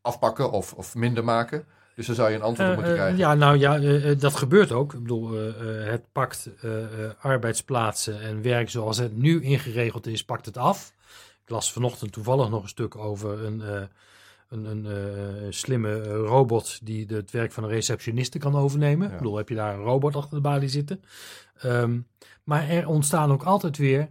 [0.00, 1.64] afpakken of, of minder maken.
[1.94, 3.18] Dus daar zou je een antwoord op moeten krijgen.
[3.18, 3.78] ja, nou ja,
[4.14, 4.92] dat gebeurt ook.
[4.92, 5.32] Ik bedoel,
[5.88, 6.50] het pakt
[7.20, 10.92] arbeidsplaatsen en werk zoals het nu ingeregeld is, pakt het af.
[11.44, 13.88] Ik las vanochtend toevallig nog een stuk over een,
[14.54, 19.06] een, een eh, slimme eh, robot die het werk van een receptioniste kan overnemen.
[19.06, 19.12] Ja.
[19.12, 21.00] Ik bedoel, heb je daar een robot achter de balie zitten.
[21.58, 22.00] Ehm,
[22.44, 24.08] maar er ontstaan ook altijd weer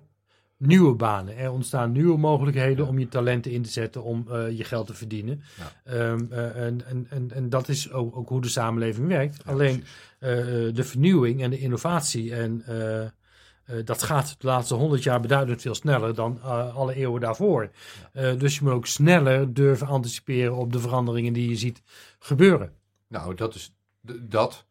[0.57, 1.37] nieuwe banen.
[1.37, 2.91] Er ontstaan nieuwe mogelijkheden Ja.
[2.91, 5.41] om je talenten in te zetten om eh, je geld te verdienen.
[5.57, 5.91] Ja.
[5.93, 9.45] Ehm, eh, en, en, en, en dat is ook, ook hoe de samenleving werkt.
[9.45, 9.83] Alleen
[10.73, 12.63] de vernieuwing en de innovatie en
[13.65, 17.69] eh, dat gaat de laatste honderd jaar beduidend veel sneller dan eh, alle eeuwen daarvoor.
[18.13, 21.81] Eh, dus je moet ook sneller durven anticiperen op de veranderingen die je ziet
[22.19, 22.73] gebeuren.
[23.07, 23.73] Nou, dat is
[24.21, 24.65] dat.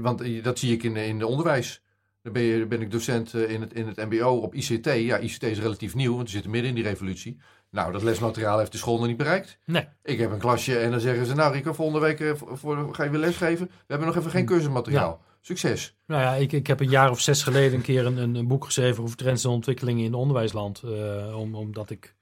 [0.00, 1.82] Want dat zie ik in, in het onderwijs.
[2.22, 4.84] Dan ben, je, ben ik docent in het, in het MBO op ICT.
[4.84, 7.38] Ja, ICT is relatief nieuw, want we zitten midden in die revolutie.
[7.70, 9.58] Nou, dat lesmateriaal heeft de school nog niet bereikt.
[9.64, 9.88] Nee.
[10.02, 13.04] Ik heb een klasje en dan zeggen ze: Nou, Rico, volgende week voor, voor- ga
[13.04, 13.66] je weer lesgeven.
[13.66, 15.22] We hebben nog even geen cursusmateriaal.
[15.40, 15.94] Succes.
[16.06, 18.46] Nou ja, ik, ik heb een jaar of zes geleden een keer een, een, een
[18.48, 20.82] boek geschreven over trends en ontwikkelingen in het onderwijsland.
[20.82, 22.14] eh, om, omdat ik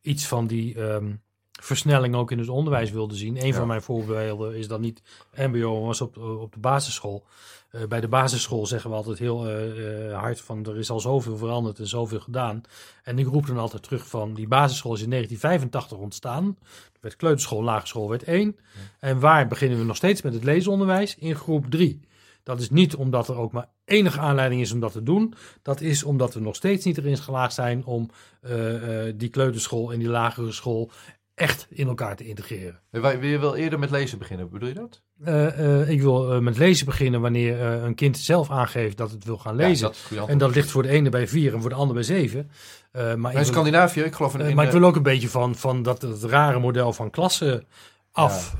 [0.00, 1.14] iets van die ehm,
[1.60, 3.40] versnelling ook in het onderwijs wilde zien.
[3.40, 3.54] Een Ja.
[3.54, 5.02] van mijn voorbeelden is dat niet
[5.34, 7.26] MBO, maar was op, op de basisschool.
[7.70, 11.36] Eh, bij de basisschool zeggen we altijd heel eh, hard van er is al zoveel
[11.36, 12.60] veranderd en zoveel gedaan.
[13.02, 16.56] En ik roep dan altijd terug van die basisschool is in 1985 ontstaan.
[16.92, 18.56] Er werd kleuterschool, lagere school werd één.
[18.98, 21.16] En waar beginnen we nog steeds met het leesonderwijs?
[21.16, 22.00] In groep drie.
[22.46, 25.34] Dat is niet omdat er ook maar enige aanleiding is om dat te doen.
[25.62, 29.92] Dat is omdat we nog steeds niet erin geslaagd zijn om eh, eh, die kleuterschool
[29.92, 30.90] en die lagere school
[31.34, 32.80] echt in elkaar te integreren.
[32.90, 34.50] En wij- Wil je wel eerder met lezen beginnen?
[34.50, 35.02] Bedoel je dat?
[35.24, 39.56] Eh, ik wil met lezen beginnen wanneer een kind zelf aangeeft dat het wil gaan
[39.56, 39.92] Ja, lezen.
[40.14, 42.50] dat en dat ligt voor de ene bij vier en voor de ander bij zeven.
[42.92, 45.82] Maar Maar in Scandinavië, ik geloof in, maar ik wil ook een beetje van, van
[45.82, 47.64] dat het rare model van klassen
[48.12, 48.54] af.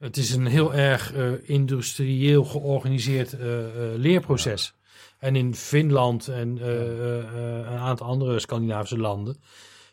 [0.00, 4.74] Het is een heel erg eh, industrieel georganiseerd eh, eh, leerproces.
[5.18, 9.36] En in Finland en een aantal andere Scandinavische landen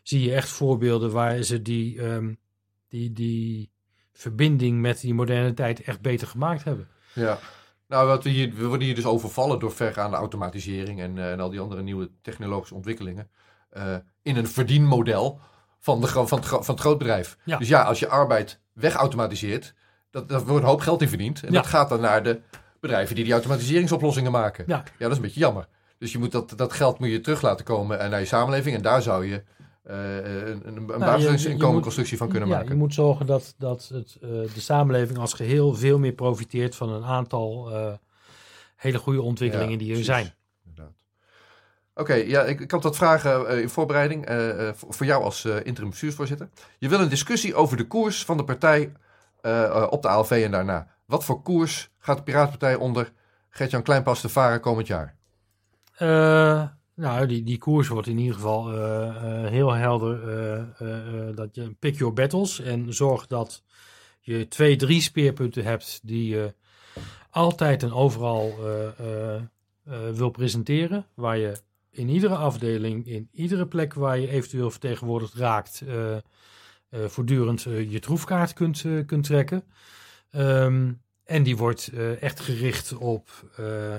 [0.04, 2.34] zie je echt voorbeelden waar ze die, ehm,
[2.90, 3.72] die, die
[4.14, 6.88] verbinding met die moderne tijd echt beter gemaakt hebben.
[7.14, 7.40] Ja.
[7.88, 11.50] Nou, wat we, hier, we worden hier dus overvallen door vergaande automatisering en, en al
[11.50, 13.30] die andere nieuwe technologische ontwikkelingen.
[14.22, 15.40] in een verdienmodel
[15.80, 17.38] van, de, van, het, van het grootbedrijf.
[17.44, 17.58] Ja.
[17.58, 19.74] Dus ja, als je arbeid wegautomatiseert,
[20.12, 21.42] dat, dat wordt een hoop geld in verdiend.
[21.44, 21.62] En Ja.
[21.62, 22.40] dat gaat dan naar de
[22.80, 24.64] bedrijven die die automatiseringsoplossingen maken.
[24.68, 24.76] Ja.
[24.76, 25.68] ja, dat is een beetje jammer.
[25.98, 28.76] Dus je moet dat, dat geld moet je terug laten komen eh, naar je samenleving.
[28.76, 29.44] En daar zou je
[29.84, 32.70] eh, een, een, een Nou, basisinkomenconstructie van kunnen ja, maken.
[32.72, 36.90] Je moet zorgen dat, dat het, eh, de samenleving als geheel veel meer profiteert van
[36.90, 37.94] een aantal eh,
[38.76, 40.34] hele goede ontwikkelingen Ja, die er zijn.
[41.96, 45.46] Oké, ja, ik, ik had wat vragen eh, in voorbereiding eh, eh, voor, jou als
[45.46, 46.50] eh, interim bestuursvoorzitter.
[46.78, 48.92] Je wil een discussie over de koers van de partij
[49.48, 50.88] eh, eh, op de ALV en daarna.
[51.06, 53.12] Wat voor koers gaat de Piratenpartij onder
[53.50, 55.16] Gert-Jan Kleinpas te varen komend jaar?
[55.98, 56.64] Eh,
[56.96, 58.72] nou, die, die koers wordt in ieder geval
[59.46, 60.16] heel helder.
[61.36, 63.64] dat je pick your battles en zorg dat
[64.20, 66.54] je twee, drie speerpunten hebt die je
[67.30, 68.56] altijd en overal
[70.14, 71.06] wil presenteren.
[71.14, 71.58] Waar je
[71.92, 75.84] in iedere afdeling, in iedere plek waar je eventueel vertegenwoordigd raakt,
[76.92, 79.64] voortdurend eh, je troefkaart kunt, eh, kunt trekken.
[80.32, 83.98] Ehm, en die wordt eh, echt gericht op eh,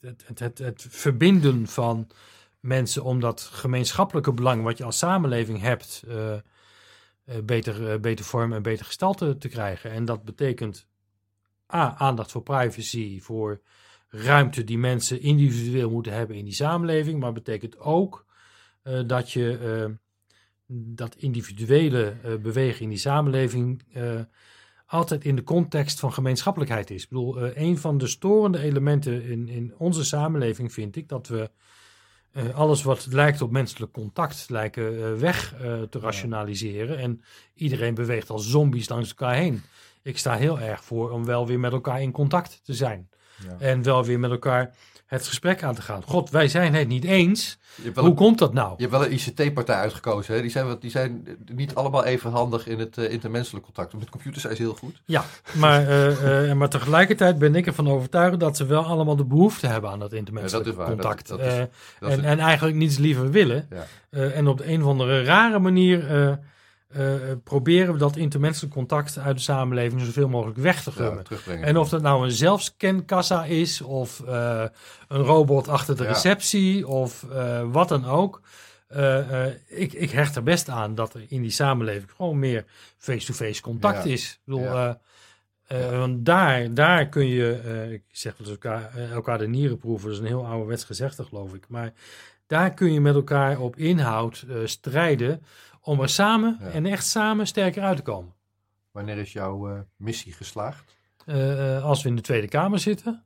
[0.00, 2.10] het, het, het, het verbinden van
[2.60, 6.40] mensen om dat gemeenschappelijke belang wat je als samenleving hebt, eh, eh,
[7.44, 9.90] beter, eh, beter vorm en beter gestalte te krijgen.
[9.90, 10.88] En dat betekent
[11.74, 13.60] A, aandacht voor privacy, voor
[14.08, 18.26] ruimte die mensen individueel moeten hebben in die samenleving, maar betekent ook
[18.82, 19.96] eh, dat je eh,
[20.72, 24.20] dat individuele eh, bewegen in die samenleving eh,
[24.86, 27.02] altijd in de context van gemeenschappelijkheid is.
[27.02, 31.28] Ik bedoel, eh, een van de storende elementen in, in onze samenleving vind ik dat
[31.28, 31.50] we
[32.54, 35.54] alles wat lijkt op menselijk contact lijken weg
[35.90, 36.98] te rationaliseren.
[36.98, 37.22] En
[37.54, 39.62] iedereen beweegt als zombies langs elkaar heen.
[40.02, 43.08] Ik sta heel erg voor om wel weer met elkaar in contact te zijn.
[43.42, 43.56] Ja.
[43.58, 44.74] En wel weer met elkaar
[45.10, 46.02] het gesprek aan te gaan.
[46.06, 47.58] God, wij zijn het niet eens.
[47.94, 48.74] Hoe een, komt dat nou?
[48.76, 50.34] je hebt wel een ICT-partij uitgekozen.
[50.34, 50.40] Hè?
[50.40, 53.92] Die, zijn, wat- die zijn niet allemaal even handig in het eh, intermenselijk contact.
[53.98, 55.02] Met computers zijn ze heel goed.
[55.04, 59.24] Ja, maar, eh, eh, maar tegelijkertijd ben ik ervan overtuigd dat ze wel allemaal de
[59.24, 60.94] behoefte hebben aan dat intermenselijk Ja, dat waar.
[60.94, 61.28] contact.
[61.28, 61.66] Dat- dat is-
[62.00, 63.68] Dat is en, en eigenlijk niets liever willen.
[63.70, 64.20] Ja.
[64.20, 66.38] En op de een of andere rare manier
[66.90, 67.14] eh,
[67.44, 71.24] proberen we dat intermenselijk contact uit de samenleving zoveel mogelijk weg te gummen.
[71.62, 74.64] En of dat nou een zelfscankassa is, of eh,
[75.08, 76.08] een robot achter de Ja.
[76.08, 78.40] receptie, of eh, wat dan ook.
[79.68, 82.64] Ik, ik hecht er best aan dat er in die samenleving gewoon meer
[82.96, 84.10] face-to-face contact Ja.
[84.10, 84.30] is.
[84.32, 84.94] Ik bedoel,
[85.98, 87.60] want daar, daar kun je,
[87.92, 91.54] ik zeg wel elkaar, elkaar de nieren proeven, dat is een heel ouderwets gezegde geloof
[91.54, 91.64] ik.
[91.68, 91.92] Maar
[92.46, 95.42] daar kun je met elkaar op inhoud strijden
[95.80, 96.66] om er samen Ja.
[96.66, 98.32] en echt samen sterker uit te komen.
[98.92, 100.96] Wanneer is jouw eh, missie geslaagd?
[101.26, 103.24] Eh, eh, als we in de Tweede Kamer zitten.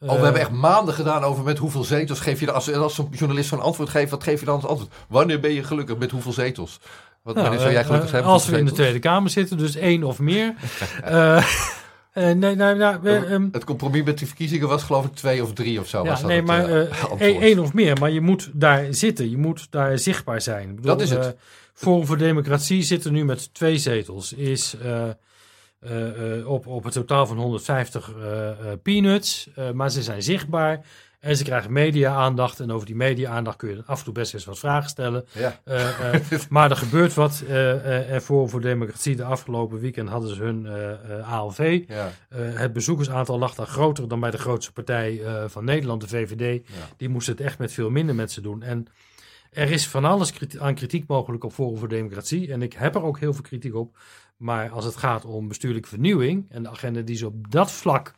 [0.00, 2.52] Oh, we hebben echt maanden gedaan over met hoeveel zetels geef je...
[2.52, 4.94] Als, als zo'n journalist zo'n antwoord geeft, wat geef je dan als antwoord?
[5.08, 6.80] Wanneer ben je gelukkig met hoeveel zetels?
[7.22, 8.72] Wat, Nou, wanneer zou jij gelukkig zijn met Als we in de?
[8.72, 10.54] Tweede Kamer zitten, dus één of meer.
[12.12, 15.42] Eh, eh, nee, nou, we, ehm, Het compromis met die verkiezingen was geloof ik twee
[15.42, 16.04] of drie of zo.
[16.04, 16.68] was dat nee, het, maar
[17.18, 17.98] één of meer.
[17.98, 19.30] Maar je moet daar zitten.
[19.30, 20.68] Je moet daar zichtbaar zijn.
[20.68, 21.36] Ik bedoel, Dat is het.
[21.76, 24.32] Forum voor Democratie zit er nu met twee zetels.
[24.32, 25.08] Is eh,
[25.80, 29.48] eh, eh, op, op het totaal van 150 eh, eh, peanuts.
[29.74, 30.84] Maar ze zijn zichtbaar.
[31.20, 32.60] En ze krijgen media-aandacht.
[32.60, 35.24] En over die media-aandacht kun je af en toe best eens wat vragen stellen.
[35.32, 35.60] Ja,
[36.48, 37.42] maar er gebeurt wat.
[37.48, 40.68] eh, en Forum voor Democratie de afgelopen weekend hadden ze hun
[41.24, 41.82] ALV.
[41.88, 46.66] ja, het bezoekersaantal lag daar groter dan bij de grootste partij van Nederland, de VVD.
[46.68, 46.74] ja.
[46.96, 48.62] Die moesten het echt met veel minder mensen doen.
[48.62, 48.86] En
[49.56, 52.52] er is van alles kriti- aan kritiek mogelijk op Forum voor Democratie.
[52.52, 53.96] En ik heb er ook heel veel kritiek op.
[54.36, 58.14] Maar als het gaat om bestuurlijke vernieuwing en de agenda die ze op dat vlak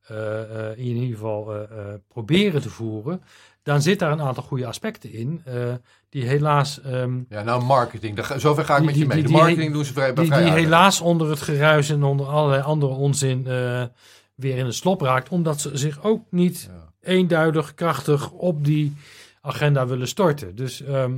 [0.00, 1.78] eh, eh, in ieder geval eh,
[2.08, 3.22] proberen te voeren,
[3.62, 5.42] dan zit daar een aantal goede aspecten in.
[6.08, 8.16] die helaas, ehm, ja, nou marketing.
[8.16, 9.16] Daar, zover ga ik Die- met je mee.
[9.16, 12.26] die- De marketing doen ze vrij, die, vrij die helaas onder het geruis en onder
[12.26, 13.42] allerlei andere onzin
[14.34, 15.28] weer in de slop raakt.
[15.28, 16.92] Omdat ze zich ook niet Ja.
[17.00, 18.96] eenduidig krachtig op die
[19.40, 20.54] agenda willen storten.
[20.54, 21.16] Dus, ehm,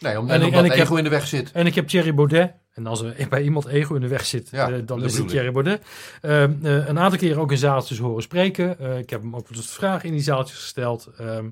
[0.00, 1.52] Nee, om, En omdat en heb- ego in de weg zit.
[1.52, 2.52] en ik heb Thierry Baudet.
[2.74, 5.28] En als er bij iemand ego in de weg zit, Ja, eh, dan is het.
[5.28, 5.82] Thierry Baudet.
[6.20, 8.78] Ehm, eh, een aantal keren ook in zaaltjes horen spreken.
[8.78, 11.10] Eh, ik heb hem ook eens vragen in die zaaltjes gesteld.
[11.18, 11.48] Ehm,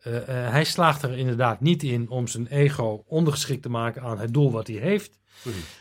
[0.00, 4.18] eh, eh, hij slaagt er inderdaad niet in om zijn ego ondergeschikt te maken aan
[4.18, 5.18] het doel wat hij heeft.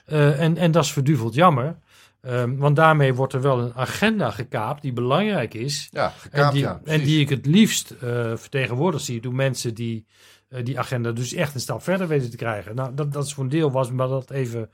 [0.05, 1.77] En, en dat is verduveld jammer.
[2.21, 5.87] Ehm, want daarmee wordt er wel een agenda gekaapt die belangrijk is.
[5.91, 6.81] Ja, En gekaapt, die, ja.
[6.83, 10.05] en die ik het liefst eh vertegenwoordigd zie door mensen die
[10.51, 12.75] eh, die agenda dus echt een stap verder weten te krijgen.
[12.75, 14.69] Nou, dat, dat is voor een deel was, maar dat even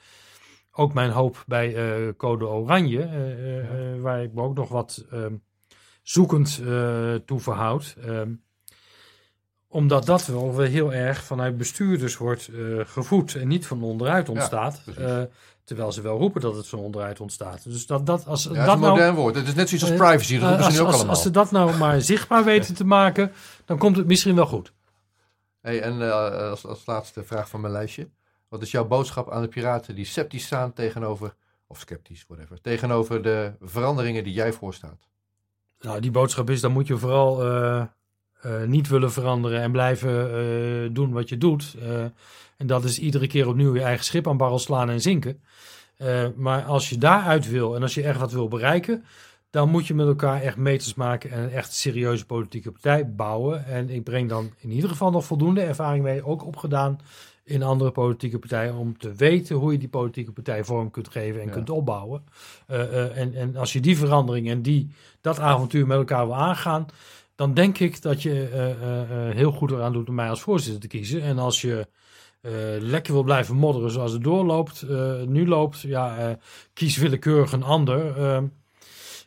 [0.71, 3.09] ook mijn hoop bij eh, Code Oranje,
[4.01, 5.33] waar ik me ook nog wat ehm,
[6.01, 6.61] zoekend
[7.25, 7.95] toe verhoud.
[8.01, 8.31] Ehm,
[9.67, 14.81] omdat dat wel heel erg vanuit bestuurders wordt gevoed en niet van onderuit ontstaat.
[14.97, 15.21] Eh,
[15.67, 17.63] terwijl ze wel roepen dat het van onderuit ontstaat.
[17.63, 19.35] Dus dat, dat als Ja, dat is een nou modern woord.
[19.35, 20.39] Het is net zoiets als eh, privacy.
[20.39, 21.13] Dat eh, roepen ze als, nu ook als, allemaal.
[21.13, 23.31] als ze dat nou maar zichtbaar weten te maken,
[23.65, 24.73] dan komt het misschien wel goed.
[25.61, 28.09] Hey, en eh, als, als laatste vraag van mijn lijstje.
[28.47, 31.35] Wat is jouw boodschap aan de piraten die sceptisch staan tegenover,
[31.67, 35.07] of sceptisch, whatever, tegenover de veranderingen die jij voorstaat?
[35.79, 37.41] Nou, die boodschap is, dan moet je vooral
[38.41, 41.75] eh, niet willen veranderen en blijven eh, doen wat je doet.
[41.81, 42.01] Eh,
[42.57, 45.41] en dat is iedere keer opnieuw je eigen schip aan barrel slaan en zinken.
[46.35, 49.05] Maar als je daaruit wil en als je echt wat wil bereiken,
[49.49, 53.65] dan moet je met elkaar echt meters maken en een echt serieuze politieke partij bouwen.
[53.65, 56.99] En ik breng dan in ieder geval nog voldoende ervaring mee, ook opgedaan
[57.43, 61.41] in andere politieke partijen, om te weten hoe je die politieke partij vorm kunt geven
[61.41, 61.53] en Ja.
[61.53, 62.23] kunt opbouwen.
[62.67, 66.85] En, en als je die verandering en die, dat avontuur met elkaar wil aangaan,
[67.37, 70.41] dan denk ik dat je eh, eh, eh, heel goed eraan doet om mij als
[70.41, 71.21] voorzitter te kiezen.
[71.21, 71.87] En als je
[72.79, 74.85] lekker wil blijven modderen zoals het doorloopt,
[75.25, 76.37] nu loopt, ja,
[76.73, 78.17] kies willekeurig een ander.
[78.17, 78.43] Ehm,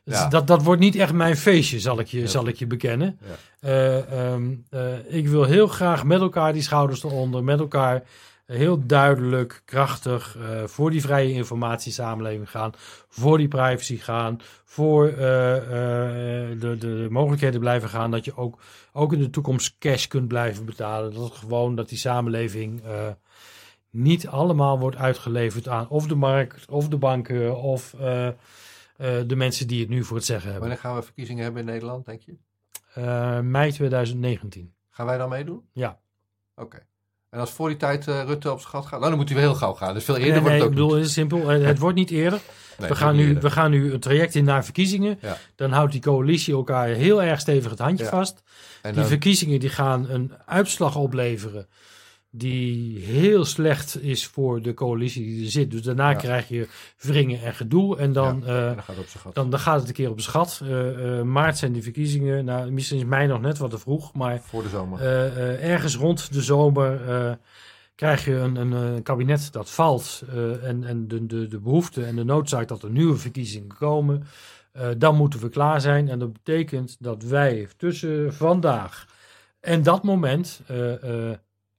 [0.05, 0.29] dus Ja.
[0.29, 2.27] dat, dat wordt niet echt mijn feestje, zal ik je, Ja.
[2.27, 3.19] zal ik je bekennen.
[3.27, 3.69] Ja.
[3.69, 8.03] Eh, ehm, eh, ik wil heel graag met elkaar die schouders eronder, met elkaar
[8.51, 12.73] heel duidelijk, krachtig eh, voor die vrije informatiesamenleving gaan,
[13.09, 18.59] voor die privacy gaan, voor eh, eh, de, de mogelijkheden blijven gaan dat je ook,
[18.93, 21.15] ook in de toekomst cash kunt blijven betalen.
[21.15, 22.83] Dat gewoon dat die samenleving
[23.91, 27.95] niet allemaal wordt uitgeleverd aan of de markt, of de banken, of
[29.27, 30.69] de mensen die het nu voor het zeggen hebben.
[30.69, 32.37] Wanneer gaan we verkiezingen hebben in Nederland, denk je?
[33.43, 34.75] Mei 2019.
[34.91, 35.63] Gaan wij dan meedoen?
[35.73, 36.01] Ja.
[36.55, 36.89] Oké.
[37.31, 39.39] En als voor die tijd eh, Rutte op zijn gat gaat, nou, dan moet hij
[39.39, 39.95] wel heel gauw gaan.
[39.95, 40.99] Dus veel eerder nee, wordt nee, het ik ook bedoel, niet.
[40.99, 41.51] het is simpel.
[41.53, 42.41] Eh, Het wordt niet eerder.
[42.79, 43.43] Nee, we, gaan nu, eerder.
[43.43, 45.19] we gaan nu een traject in naar verkiezingen.
[45.23, 45.37] Ja.
[45.55, 48.11] Dan houdt die coalitie elkaar heel erg stevig het handje Ja.
[48.11, 48.43] vast.
[48.83, 51.67] En Die dan- verkiezingen die gaan een uitslag opleveren
[52.31, 55.71] die heel slecht is voor de coalitie die er zit.
[55.71, 56.17] Dus daarna Ja.
[56.17, 56.69] krijg je
[56.99, 57.99] wringen en gedoe.
[57.99, 60.23] En dan, eh, en dan gaat het dan, dan gaat het een keer op de
[60.23, 60.61] schat.
[60.63, 62.45] Eh, eh, maart zijn die verkiezingen.
[62.45, 64.15] Nou, misschien is mei nog net wat te vroeg.
[64.15, 65.01] Maar voor de zomer.
[65.61, 67.39] ergens rond de zomer
[67.95, 70.23] krijg je een, een, een kabinet dat valt
[70.63, 74.25] en, en de, de, de behoefte en de noodzaak dat er nieuwe verkiezingen komen,
[74.99, 76.09] dan moeten we klaar zijn.
[76.09, 79.07] En dat betekent dat wij tussen vandaag
[79.61, 80.61] en dat moment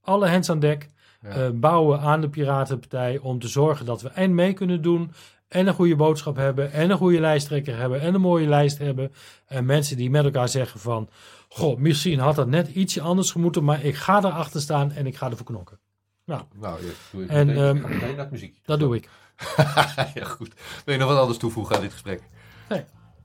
[0.01, 0.89] alle hens aan dek
[1.21, 1.29] Ja.
[1.29, 5.11] eh, bouwen aan de Piratenpartij om te zorgen dat we en mee kunnen doen
[5.47, 9.11] en een goede boodschap hebben en een goede lijsttrekker hebben en een mooie lijst hebben.
[9.47, 11.09] En mensen die met elkaar zeggen van,
[11.49, 15.17] goh, misschien had dat net ietsje anders gemoeten, maar ik ga erachter staan en ik
[15.17, 15.79] ga ervoor knokken.
[16.25, 16.75] Nou, ja,
[17.11, 18.59] doe ik En, meteen, het muziek.
[18.65, 19.09] Dat doe ik.
[20.13, 20.53] ja, goed.
[20.85, 22.21] Wil je nog wat anders toevoegen aan dit gesprek?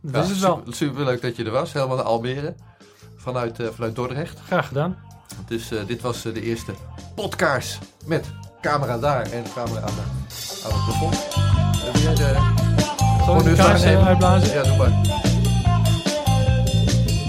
[0.03, 0.57] Dat is het wel.
[0.57, 2.55] Super, superleuk dat je er was, helemaal naar Almere.
[3.17, 4.39] Vanuit, eh, vanuit Dordrecht.
[4.41, 5.06] Graag gedaan.
[5.47, 6.73] Dus eh, dit was eh, de eerste
[7.15, 8.25] podcast met
[8.61, 10.03] camera daar en camera aan, de,
[10.65, 11.27] aan het plafond.
[11.93, 12.65] Wil jij de...
[13.27, 14.55] Zal de kaars eh, uitblazen?
[14.55, 15.05] Ja, doe maar.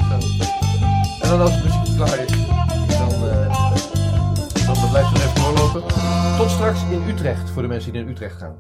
[0.10, 0.28] Zo.
[1.22, 2.32] En dan als de muziek klaar is,
[2.98, 3.56] dan, eh,
[4.66, 5.84] dan blijft het even doorlopen.
[6.38, 8.56] Tot straks in Utrecht, voor de mensen die naar Utrecht gaan.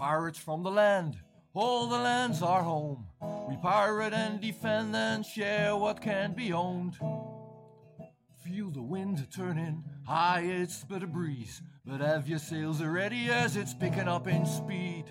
[0.00, 1.18] Pirates from the land,
[1.52, 3.04] all the land's our home.
[3.46, 6.96] We pirate and defend and share what can be owned.
[8.42, 11.60] Feel the wind turning, high it's but a breeze.
[11.86, 15.04] But have your sails ready as it's picking up in speed.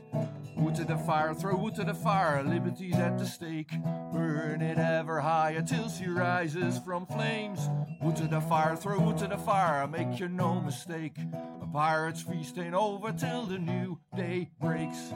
[0.56, 3.72] Wood to the fire, throw wood to the fire, liberty's at the stake.
[4.14, 7.60] Burn it ever higher till she rises from flames.
[8.02, 11.18] Wood to the fire, throw wood to the fire, make you no mistake.
[11.62, 15.14] A pirate's feast ain't over till the new day breaks.